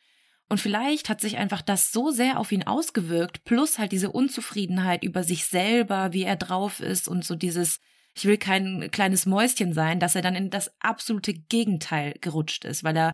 [0.50, 5.04] Und vielleicht hat sich einfach das so sehr auf ihn ausgewirkt, plus halt diese Unzufriedenheit
[5.04, 7.80] über sich selber, wie er drauf ist und so dieses,
[8.16, 12.84] ich will kein kleines Mäuschen sein, dass er dann in das absolute Gegenteil gerutscht ist,
[12.84, 13.12] weil er,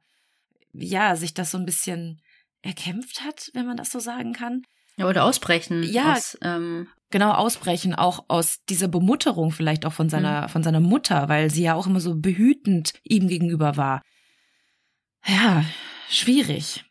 [0.71, 2.21] ja, sich das so ein bisschen
[2.61, 4.63] erkämpft hat, wenn man das so sagen kann.
[4.95, 5.83] Ja, oder ausbrechen.
[5.83, 6.13] Ja.
[6.13, 11.29] Aus, ähm, Genau, ausbrechen, auch aus dieser Bemutterung vielleicht auch von seiner, von seiner Mutter,
[11.29, 14.01] weil sie ja auch immer so behütend ihm gegenüber war.
[15.25, 15.63] Ja,
[16.09, 16.83] schwierig.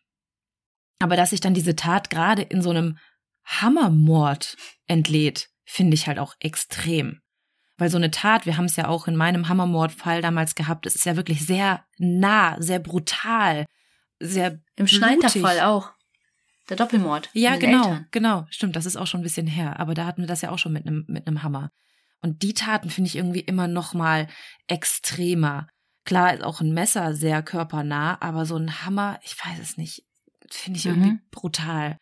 [0.99, 2.99] Aber dass sich dann diese Tat gerade in so einem
[3.45, 7.21] Hammermord entlädt, finde ich halt auch extrem.
[7.77, 10.95] Weil so eine Tat, wir haben es ja auch in meinem Hammermordfall damals gehabt, es
[10.95, 13.67] ist ja wirklich sehr nah, sehr brutal,
[14.21, 14.87] sehr Im.
[14.87, 15.93] Schneiderfall auch.
[16.69, 17.29] Der Doppelmord.
[17.35, 18.07] Ja, genau, Eltern.
[18.11, 18.47] genau.
[18.49, 19.79] Stimmt, das ist auch schon ein bisschen her.
[19.81, 21.71] Aber da hatten wir das ja auch schon mit einem mit einem Hammer.
[22.23, 24.29] Und die Taten finde ich irgendwie immer noch mal
[24.67, 25.69] extremer.
[26.07, 30.05] Klar ist auch ein Messer sehr körpernah, aber so ein Hammer, ich weiß es nicht,
[30.55, 31.21] finde ich irgendwie Mhm.
[31.31, 31.99] brutal.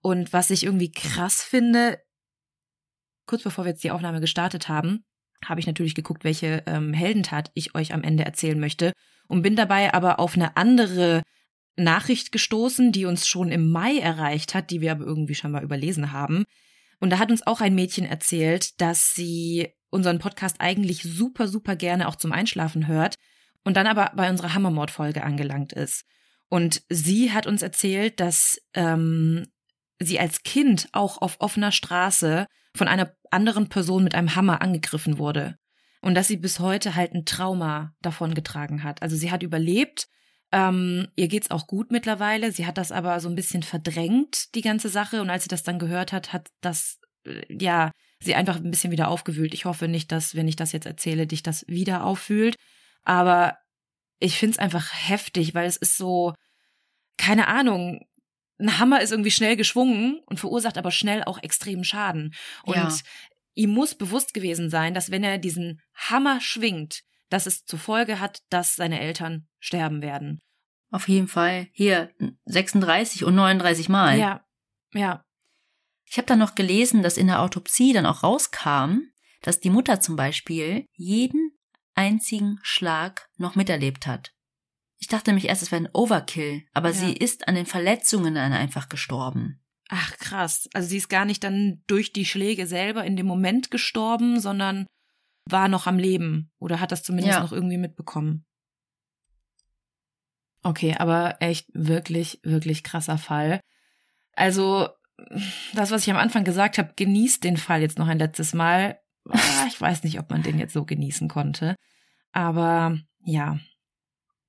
[0.00, 1.98] Und was ich irgendwie krass finde,
[3.26, 5.04] kurz bevor wir jetzt die Aufnahme gestartet haben,
[5.44, 8.92] habe ich natürlich geguckt, welche ähm, Heldentat ich euch am Ende erzählen möchte
[9.28, 11.22] und bin dabei aber auf eine andere
[11.76, 15.64] Nachricht gestoßen, die uns schon im Mai erreicht hat, die wir aber irgendwie schon mal
[15.64, 16.44] überlesen haben.
[17.00, 21.76] Und da hat uns auch ein Mädchen erzählt, dass sie unseren Podcast eigentlich super, super
[21.76, 23.16] gerne auch zum Einschlafen hört
[23.64, 26.04] und dann aber bei unserer Hammermord-Folge angelangt ist.
[26.54, 29.44] Und sie hat uns erzählt, dass ähm,
[29.98, 32.46] sie als Kind auch auf offener Straße
[32.76, 35.56] von einer anderen Person mit einem Hammer angegriffen wurde.
[36.00, 39.02] Und dass sie bis heute halt ein Trauma davon getragen hat.
[39.02, 40.06] Also sie hat überlebt,
[40.52, 42.52] ähm, ihr geht's auch gut mittlerweile.
[42.52, 45.22] Sie hat das aber so ein bisschen verdrängt, die ganze Sache.
[45.22, 47.90] Und als sie das dann gehört hat, hat das, äh, ja,
[48.20, 49.54] sie einfach ein bisschen wieder aufgewühlt.
[49.54, 52.54] Ich hoffe nicht, dass, wenn ich das jetzt erzähle, dich das wieder auffühlt.
[53.02, 53.58] Aber
[54.20, 56.32] ich find's einfach heftig, weil es ist so,
[57.16, 58.06] keine Ahnung,
[58.58, 62.34] ein Hammer ist irgendwie schnell geschwungen und verursacht aber schnell auch extremen Schaden.
[62.64, 62.96] Und Ja.
[63.54, 68.20] ihm muss bewusst gewesen sein, dass wenn er diesen Hammer schwingt, dass es zur Folge
[68.20, 70.40] hat, dass seine Eltern sterben werden.
[70.90, 71.68] Auf jeden Fall.
[71.72, 72.12] Hier
[72.44, 74.18] 36 und 39 Mal.
[74.18, 74.44] Ja,
[74.92, 75.24] ja,
[76.06, 78.98] Ich habe dann noch gelesen, dass in der Autopsie dann auch rauskam,
[79.42, 81.58] dass die Mutter zum Beispiel jeden
[81.94, 84.33] einzigen Schlag noch miterlebt hat.
[85.04, 86.94] Ich dachte nämlich erst, es wäre ein Overkill, aber Ja.
[86.94, 89.62] sie ist an den Verletzungen dann einfach gestorben.
[89.90, 90.66] Ach krass.
[90.72, 94.86] Also sie ist gar nicht dann durch die Schläge selber in dem Moment gestorben, sondern
[95.44, 97.40] war noch am Leben oder hat das zumindest Ja.
[97.42, 98.46] noch irgendwie mitbekommen.
[100.62, 103.60] Okay, aber echt wirklich, wirklich krasser Fall.
[104.32, 104.88] Also
[105.74, 108.98] das, was ich am Anfang gesagt habe, genießt den Fall jetzt noch ein letztes Mal.
[109.28, 111.76] Ah, Ich weiß nicht, ob man den jetzt so genießen konnte.
[112.32, 113.58] Aber ja,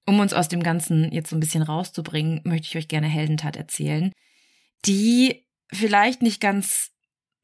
[0.06, 3.56] um uns aus dem Ganzen jetzt so ein bisschen rauszubringen, möchte ich euch gerne Heldentat
[3.56, 4.12] erzählen,
[4.86, 6.92] die vielleicht nicht ganz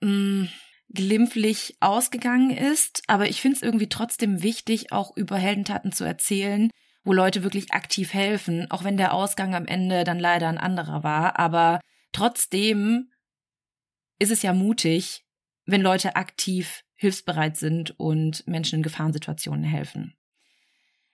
[0.01, 0.47] mh,
[0.89, 6.69] glimpflich ausgegangen ist, aber ich finde es irgendwie trotzdem wichtig, auch über Heldentaten zu erzählen,
[7.03, 11.03] wo Leute wirklich aktiv helfen, auch wenn der Ausgang am Ende dann leider ein anderer
[11.03, 11.39] war.
[11.39, 11.79] Aber
[12.11, 13.11] trotzdem
[14.19, 15.23] ist es ja mutig,
[15.65, 20.15] wenn Leute aktiv hilfsbereit sind und Menschen in Gefahrensituationen helfen.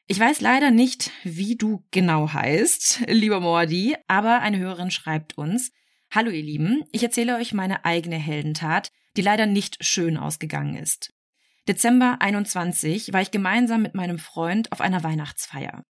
[0.10, 5.74] Ich weiß leider nicht, wie du genau heißt, lieber Mordi, aber eine Hörerin schreibt uns,
[6.10, 11.14] Hallo ihr Lieben, ich erzähle euch meine eigene Heldentat, die leider nicht schön ausgegangen ist.
[11.68, 15.84] Dezember 21 war ich gemeinsam mit meinem Freund auf einer Weihnachtsfeier.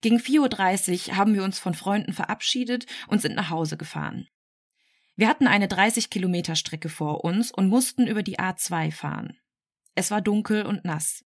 [0.00, 4.28] Gegen 4.30 Uhr haben wir uns von Freunden verabschiedet und sind nach Hause gefahren.
[5.14, 9.36] Wir hatten eine 30 Kilometer Strecke vor uns und mussten über die A2 fahren.
[9.94, 11.27] Es war dunkel und nass.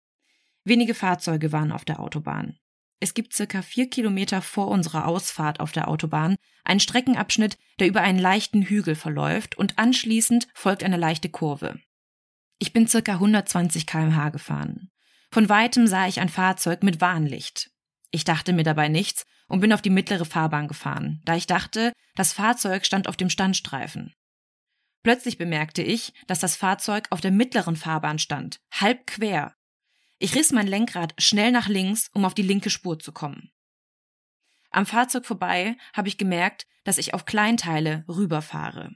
[0.70, 2.56] Wenige Fahrzeuge waren auf der Autobahn.
[3.00, 8.02] Es gibt circa vier Kilometer vor unserer Ausfahrt auf der Autobahn einen Streckenabschnitt, der über
[8.02, 11.80] einen leichten Hügel verläuft und anschließend folgt eine leichte Kurve.
[12.60, 14.92] Ich bin circa 120 kmh gefahren.
[15.32, 17.72] Von weitem sah ich ein Fahrzeug mit Warnlicht.
[18.12, 21.92] Ich dachte mir dabei nichts und bin auf die mittlere Fahrbahn gefahren, da ich dachte,
[22.14, 24.14] das Fahrzeug stand auf dem Standstreifen.
[25.02, 29.56] Plötzlich bemerkte ich, dass das Fahrzeug auf der mittleren Fahrbahn stand, halb quer.
[30.22, 33.50] Ich riss mein Lenkrad schnell nach links, um auf die linke Spur zu kommen.
[34.70, 38.90] Am Fahrzeug vorbei habe ich gemerkt, dass ich auf Kleinteile rüberfahre.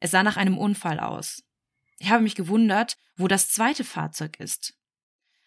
[0.00, 1.42] Es sah nach einem Unfall aus.
[1.98, 4.74] Ich habe mich gewundert, wo das zweite Fahrzeug ist.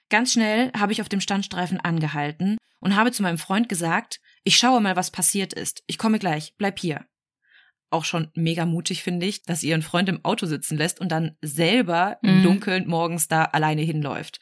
[0.09, 4.57] Ganz schnell habe ich auf dem Standstreifen angehalten und habe zu meinem Freund gesagt, ich
[4.57, 5.83] schaue mal, was passiert ist.
[5.85, 7.05] Ich komme gleich, bleib hier.
[7.91, 11.09] Auch schon mega mutig finde ich, dass sie ihren Freund im Auto sitzen lässt und
[11.09, 12.29] dann selber mhm.
[12.29, 14.39] im Dunkeln morgens da alleine hinläuft.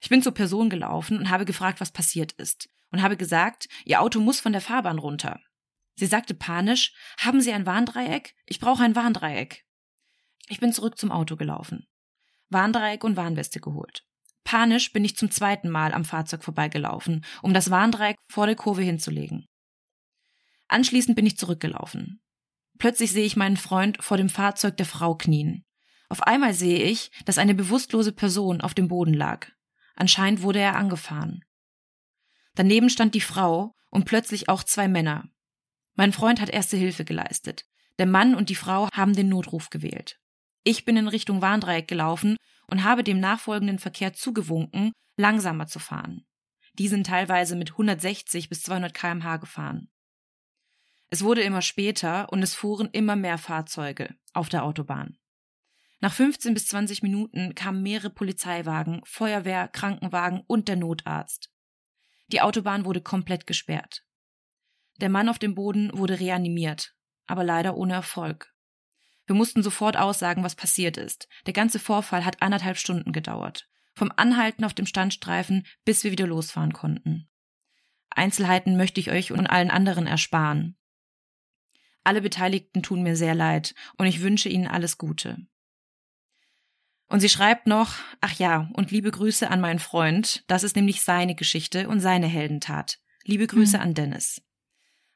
[0.00, 4.00] Ich bin zur Person gelaufen und habe gefragt, was passiert ist und habe gesagt, ihr
[4.00, 5.40] Auto muss von der Fahrbahn runter.
[5.96, 8.34] Sie sagte panisch, haben Sie ein Warndreieck?
[8.46, 9.64] Ich brauche ein Warndreieck.
[10.48, 11.86] Ich bin zurück zum Auto gelaufen.
[12.48, 14.04] Warndreieck und Warnweste geholt.
[14.44, 18.82] Panisch bin ich zum zweiten Mal am Fahrzeug vorbeigelaufen, um das Warndreieck vor der Kurve
[18.82, 19.46] hinzulegen.
[20.66, 22.20] Anschließend bin ich zurückgelaufen.
[22.78, 25.64] Plötzlich sehe ich meinen Freund vor dem Fahrzeug der Frau knien.
[26.08, 29.52] Auf einmal sehe ich, dass eine bewusstlose Person auf dem Boden lag.
[30.00, 31.44] Anscheinend wurde er angefahren.
[32.54, 35.28] Daneben stand die Frau und plötzlich auch zwei Männer.
[35.94, 37.66] Mein Freund hat erste Hilfe geleistet.
[37.98, 40.18] Der Mann und die Frau haben den Notruf gewählt.
[40.64, 46.24] Ich bin in Richtung Warndreieck gelaufen und habe dem nachfolgenden Verkehr zugewunken, langsamer zu fahren.
[46.78, 49.90] Die sind teilweise mit 160 bis 200 kmh gefahren.
[51.10, 55.18] Es wurde immer später und es fuhren immer mehr Fahrzeuge auf der Autobahn.
[56.00, 61.52] Nach 15 bis 20 Minuten kamen mehrere Polizeiwagen, Feuerwehr, Krankenwagen und der Notarzt.
[62.28, 64.02] Die Autobahn wurde komplett gesperrt.
[65.00, 66.94] Der Mann auf dem Boden wurde reanimiert,
[67.26, 68.52] aber leider ohne Erfolg.
[69.26, 71.28] Wir mussten sofort aussagen, was passiert ist.
[71.46, 73.68] Der ganze Vorfall hat anderthalb Stunden gedauert.
[73.94, 77.28] Vom Anhalten auf dem Standstreifen, bis wir wieder losfahren konnten.
[78.08, 80.76] Einzelheiten möchte ich euch und allen anderen ersparen.
[82.02, 85.46] Alle Beteiligten tun mir sehr leid und ich wünsche ihnen alles Gute.
[87.10, 91.02] Und sie schreibt noch, ach ja, und liebe Grüße an meinen Freund, das ist nämlich
[91.02, 92.98] seine Geschichte und seine Heldentat.
[93.24, 93.82] Liebe Grüße mhm.
[93.82, 94.40] an Dennis.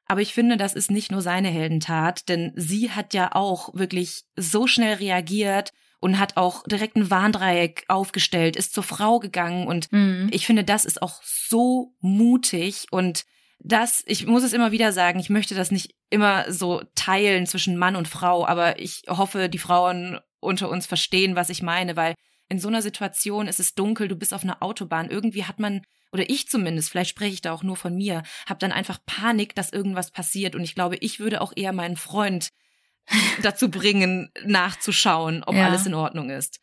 [0.06, 4.24] Aber ich finde, das ist nicht nur seine Heldentat, denn sie hat ja auch wirklich
[4.36, 9.90] so schnell reagiert und hat auch direkt ein Warndreieck aufgestellt, ist zur Frau gegangen und
[9.92, 10.28] mhm.
[10.32, 13.24] ich finde, das ist auch so mutig und
[13.60, 17.78] das, ich muss es immer wieder sagen, ich möchte das nicht immer so teilen zwischen
[17.78, 22.14] Mann und Frau, aber ich hoffe, die Frauen unter uns verstehen, was ich meine, weil
[22.48, 25.82] in so einer Situation ist es dunkel, du bist auf einer Autobahn, irgendwie hat man
[26.12, 29.56] oder ich zumindest, vielleicht spreche ich da auch nur von mir, habe dann einfach Panik,
[29.56, 30.54] dass irgendwas passiert.
[30.54, 32.50] Und ich glaube, ich würde auch eher meinen Freund
[33.42, 35.66] dazu bringen, nachzuschauen, ob ja.
[35.66, 36.60] alles in Ordnung ist.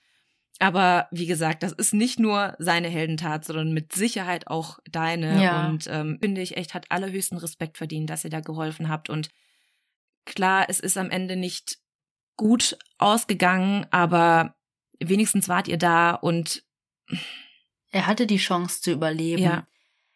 [0.60, 5.44] Aber wie gesagt, das ist nicht nur seine Heldentat, sondern mit Sicherheit auch deine.
[5.44, 5.68] Ja.
[5.68, 9.10] Und ähm, finde ich echt, hat allerhöchsten Respekt verdient, dass ihr da geholfen habt.
[9.10, 9.30] Und
[10.26, 11.80] klar, es ist am Ende nicht
[12.42, 14.56] gut ausgegangen, aber
[15.00, 16.64] wenigstens wart ihr da und
[17.92, 19.44] er hatte die Chance zu überleben.
[19.44, 19.68] Ja.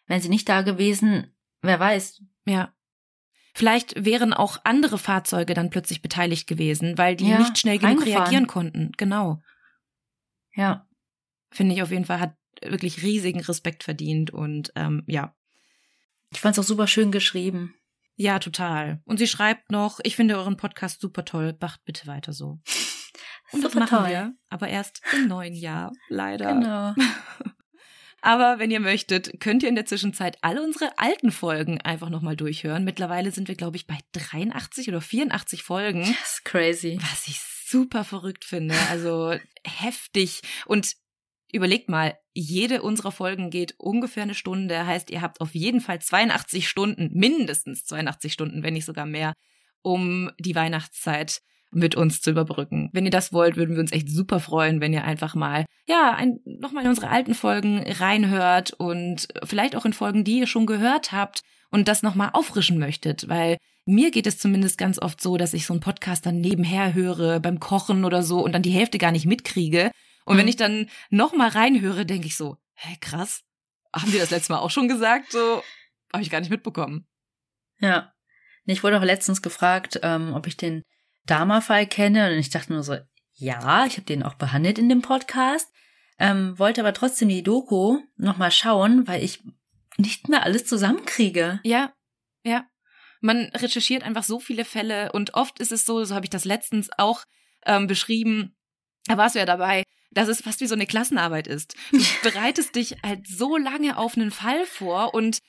[0.08, 2.20] Wenn sie nicht da gewesen, wer weiß.
[2.44, 2.74] Ja.
[3.54, 8.04] Vielleicht wären auch andere Fahrzeuge dann plötzlich beteiligt gewesen, weil die ja, nicht schnell genug
[8.04, 8.90] reagieren konnten.
[8.96, 9.40] Genau.
[10.52, 10.88] Ja.
[11.52, 15.36] Finde ich auf jeden Fall, hat wirklich riesigen Respekt verdient und ähm, ja.
[16.32, 17.76] Ich fand es auch super schön geschrieben.
[18.16, 19.00] Ja, total.
[19.04, 22.58] Und sie schreibt noch, ich finde euren Podcast super toll, macht bitte weiter so.
[23.52, 24.08] Und das machen toll.
[24.08, 26.52] wir, aber erst im neuen Jahr, leider.
[26.52, 26.94] Genau.
[28.26, 32.34] Aber wenn ihr möchtet, könnt ihr in der Zwischenzeit alle unsere alten Folgen einfach nochmal
[32.34, 32.82] durchhören.
[32.82, 36.00] Mittlerweile sind wir, glaube ich, bei 83 oder 84 Folgen.
[36.00, 36.98] Das ist crazy.
[37.00, 38.74] Was ich super verrückt finde.
[38.90, 40.40] Also heftig.
[40.66, 40.94] Und
[41.52, 44.86] überlegt mal, jede unserer Folgen geht ungefähr eine Stunde.
[44.86, 49.32] Heißt, ihr habt auf jeden Fall 82 Stunden, mindestens 82 Stunden, wenn nicht sogar mehr,
[49.82, 51.40] um die Weihnachtszeit
[51.70, 52.90] mit uns zu überbrücken.
[52.92, 56.14] Wenn ihr das wollt, würden wir uns echt super freuen, wenn ihr einfach mal, ja,
[56.14, 60.66] ein, nochmal in unsere alten Folgen reinhört und vielleicht auch in Folgen, die ihr schon
[60.66, 65.36] gehört habt und das nochmal auffrischen möchtet, weil mir geht es zumindest ganz oft so,
[65.36, 68.70] dass ich so einen Podcast dann nebenher höre, beim Kochen oder so und dann die
[68.70, 69.90] Hälfte gar nicht mitkriege.
[70.26, 73.44] Und wenn ich dann nochmal reinhöre, denke ich so, hä, krass,
[73.94, 75.30] haben die das letzte Mal auch schon gesagt?
[75.30, 75.62] So,
[76.12, 77.06] habe ich gar nicht mitbekommen.
[77.78, 78.12] Ja.
[78.64, 80.82] Ich wurde auch letztens gefragt, ähm, ob ich den
[81.26, 82.32] Dharma-Fall kenne.
[82.32, 82.98] Und ich dachte nur so,
[83.34, 85.72] ja, ich habe den auch behandelt in dem Podcast.
[86.18, 89.44] Ähm, wollte aber trotzdem die Doku nochmal schauen, weil ich
[89.96, 91.60] nicht mehr alles zusammenkriege.
[91.62, 91.94] Ja,
[92.42, 92.66] ja.
[93.20, 96.44] Man recherchiert einfach so viele Fälle und oft ist es so, so habe ich das
[96.44, 97.24] letztens auch
[97.64, 98.56] ähm, beschrieben,
[99.06, 101.74] da warst du ja dabei, dass es fast wie so eine Klassenarbeit ist.
[101.92, 105.40] Du bereitest dich halt so lange auf einen Fall vor und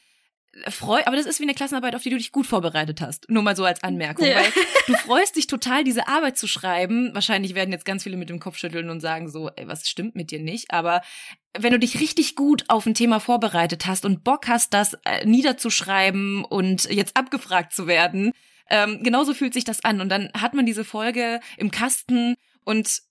[0.69, 3.29] freu, aber das ist wie eine Klassenarbeit, auf die du dich gut vorbereitet hast.
[3.29, 4.37] Nur mal so als Anmerkung, ja.
[4.37, 4.51] weil
[4.87, 7.13] du freust dich total, diese Arbeit zu schreiben.
[7.13, 10.15] Wahrscheinlich werden jetzt ganz viele mit dem Kopf schütteln und sagen so, ey, was stimmt
[10.15, 10.71] mit dir nicht?
[10.71, 11.01] Aber
[11.57, 15.25] wenn du dich richtig gut auf ein Thema vorbereitet hast und Bock hast, das äh,
[15.25, 18.31] niederzuschreiben und jetzt abgefragt zu werden,
[18.69, 20.01] ähm, genauso fühlt sich das an.
[20.01, 23.01] Und dann hat man diese Folge im Kasten und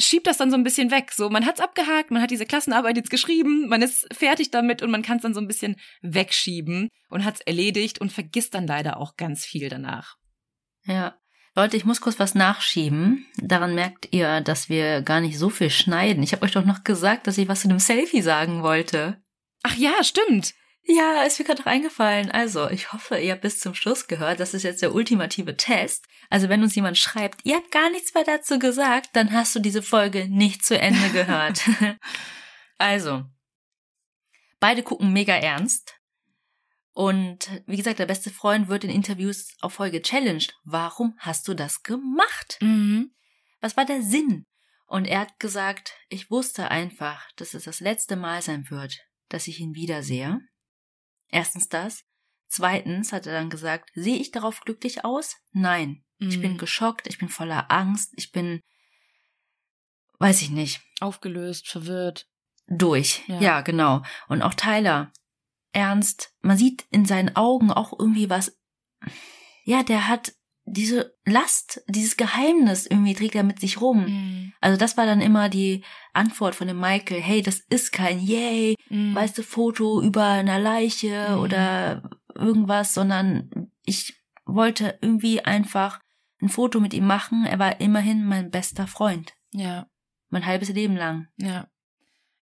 [0.00, 1.12] schiebt das dann so ein bisschen weg.
[1.12, 4.90] So, man hat's abgehakt, man hat diese Klassenarbeit jetzt geschrieben, man ist fertig damit und
[4.90, 8.96] man kann es dann so ein bisschen wegschieben und hat's erledigt und vergisst dann leider
[8.96, 10.16] auch ganz viel danach.
[10.84, 11.16] Ja.
[11.56, 13.26] Leute, ich muss kurz was nachschieben.
[13.36, 16.22] Daran merkt ihr, dass wir gar nicht so viel schneiden.
[16.22, 19.20] Ich habe euch doch noch gesagt, dass ich was zu dem Selfie sagen wollte.
[19.62, 20.54] Ach ja, stimmt.
[20.92, 22.32] Ja, ist mir gerade noch eingefallen.
[22.32, 24.40] Also, ich hoffe, ihr habt bis zum Schluss gehört.
[24.40, 26.04] Das ist jetzt der ultimative Test.
[26.30, 29.60] Also, wenn uns jemand schreibt, ihr habt gar nichts mehr dazu gesagt, dann hast du
[29.60, 31.62] diese Folge nicht zu Ende gehört.
[32.78, 33.22] also,
[34.58, 35.94] beide gucken mega ernst.
[36.92, 40.58] Und wie gesagt, der beste Freund wird in Interviews auf Folge challenged.
[40.64, 42.58] Warum hast du das gemacht?
[42.60, 43.14] Mhm.
[43.60, 44.44] Was war der Sinn?
[44.86, 49.46] Und er hat gesagt, ich wusste einfach, dass es das letzte Mal sein wird, dass
[49.46, 50.40] ich ihn wiedersehe.
[51.30, 52.04] Erstens das.
[52.46, 55.36] Zweitens hat er dann gesagt, sehe ich darauf glücklich aus?
[55.52, 56.04] Nein.
[56.18, 56.28] Mhm.
[56.28, 56.58] Ich bin mhm.
[56.58, 58.60] geschockt, ich bin voller Angst, ich bin,
[60.18, 60.80] weiß ich nicht.
[61.00, 62.26] Aufgelöst, verwirrt.
[62.66, 63.22] Durch.
[63.26, 64.02] Ja, ja genau.
[64.28, 65.12] Und auch Tyler.
[65.72, 66.34] Ernst.
[66.40, 68.58] Man sieht in seinen Augen auch irgendwie was.
[69.64, 70.32] Ja, der hat
[70.70, 74.04] diese Last, dieses Geheimnis irgendwie trägt er mit sich rum.
[74.04, 74.52] Mm.
[74.60, 78.76] Also das war dann immer die Antwort von dem Michael, hey, das ist kein Yay,
[78.88, 79.14] mm.
[79.14, 81.38] weißt du, Foto über einer Leiche mm.
[81.40, 84.14] oder irgendwas, sondern ich
[84.44, 86.00] wollte irgendwie einfach
[86.40, 87.44] ein Foto mit ihm machen.
[87.44, 89.34] Er war immerhin mein bester Freund.
[89.52, 89.86] Ja.
[90.28, 91.28] Mein halbes Leben lang.
[91.36, 91.68] Ja.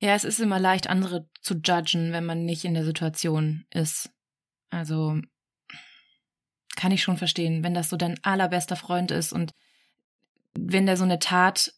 [0.00, 4.10] Ja, es ist immer leicht, andere zu judgen, wenn man nicht in der Situation ist.
[4.70, 5.20] Also
[6.78, 9.52] kann ich schon verstehen, wenn das so dein allerbester Freund ist und
[10.54, 11.74] wenn der so eine Tat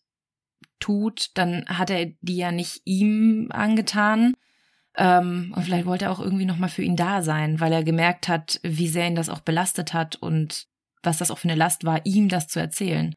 [0.78, 4.34] tut, dann hat er die ja nicht ihm angetan.
[4.96, 8.28] Ähm, und vielleicht wollte er auch irgendwie nochmal für ihn da sein, weil er gemerkt
[8.28, 10.66] hat, wie sehr ihn das auch belastet hat und
[11.02, 13.14] was das auch für eine Last war, ihm das zu erzählen.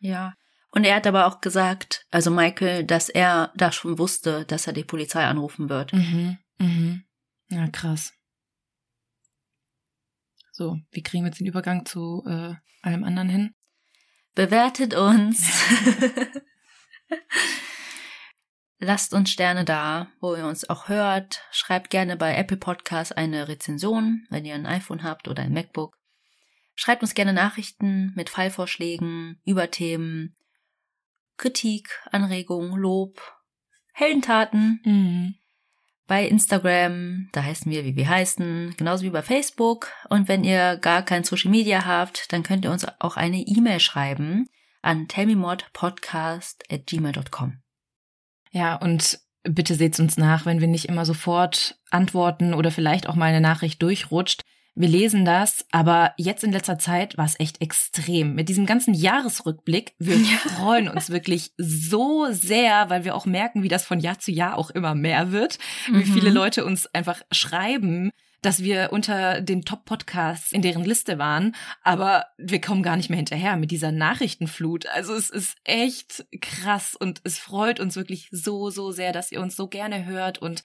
[0.00, 0.34] Ja.
[0.70, 4.72] Und er hat aber auch gesagt, also Michael, dass er da schon wusste, dass er
[4.72, 5.92] die Polizei anrufen wird.
[5.92, 6.38] Mhm.
[6.58, 7.04] Mhm.
[7.50, 8.14] Ja, krass.
[10.58, 12.52] So, wie kriegen wir jetzt den Übergang zu äh,
[12.82, 13.54] allem anderen hin?
[14.34, 15.48] Bewertet uns.
[18.80, 21.44] Lasst uns Sterne da, wo ihr uns auch hört.
[21.52, 25.96] Schreibt gerne bei Apple Podcasts eine Rezension, wenn ihr ein iPhone habt oder ein MacBook.
[26.74, 30.36] Schreibt uns gerne Nachrichten mit Fallvorschlägen, Überthemen,
[31.36, 33.22] Kritik, Anregung, Lob,
[33.92, 34.80] Heldentaten.
[34.84, 35.38] Mhm
[36.08, 39.92] bei Instagram, da heißen wir, wie wir heißen, genauso wie bei Facebook.
[40.08, 43.78] Und wenn ihr gar kein Social Media habt, dann könnt ihr uns auch eine E-Mail
[43.78, 44.48] schreiben
[44.82, 47.58] an tellmemodpodcast@gmail.com.
[48.50, 53.14] Ja, und bitte seht uns nach, wenn wir nicht immer sofort antworten oder vielleicht auch
[53.14, 54.42] mal eine Nachricht durchrutscht.
[54.78, 58.36] Wir lesen das, aber jetzt in letzter Zeit war es echt extrem.
[58.36, 60.36] Mit diesem ganzen Jahresrückblick, wir ja.
[60.36, 64.56] freuen uns wirklich so sehr, weil wir auch merken, wie das von Jahr zu Jahr
[64.56, 65.58] auch immer mehr wird,
[65.88, 65.98] mhm.
[65.98, 71.56] wie viele Leute uns einfach schreiben, dass wir unter den Top-Podcasts in deren Liste waren,
[71.82, 74.86] aber wir kommen gar nicht mehr hinterher mit dieser Nachrichtenflut.
[74.94, 79.40] Also es ist echt krass und es freut uns wirklich so, so sehr, dass ihr
[79.40, 80.62] uns so gerne hört und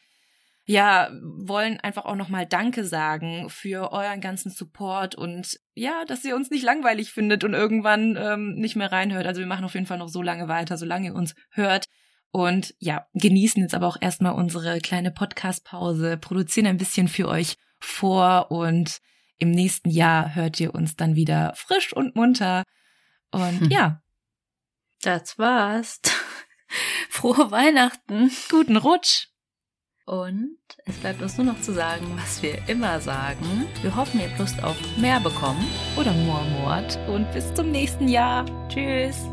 [0.66, 6.36] ja, wollen einfach auch nochmal Danke sagen für euren ganzen Support und ja, dass ihr
[6.36, 9.28] uns nicht langweilig findet und irgendwann ähm, nicht mehr reinhört.
[9.28, 11.88] Also wir machen auf jeden Fall noch so lange weiter, solange ihr uns hört.
[12.32, 17.58] Und ja, genießen jetzt aber auch erstmal unsere kleine Podcast-Pause, produzieren ein bisschen für euch
[17.80, 19.02] vor und
[19.38, 22.64] im nächsten Jahr hört ihr uns dann wieder frisch und munter.
[23.32, 23.70] Und hm.
[23.70, 24.02] ja.
[25.02, 26.00] Das war's.
[27.10, 28.32] Frohe Weihnachten.
[28.50, 29.33] Guten Rutsch.
[30.06, 33.68] Und es bleibt uns nur noch zu sagen, was wir immer sagen.
[33.82, 35.66] Wir hoffen, ihr habt Lust auf mehr bekommen.
[35.98, 37.00] Oder Moormord.
[37.08, 38.46] Und bis zum nächsten Jahr.
[38.68, 39.33] Tschüss.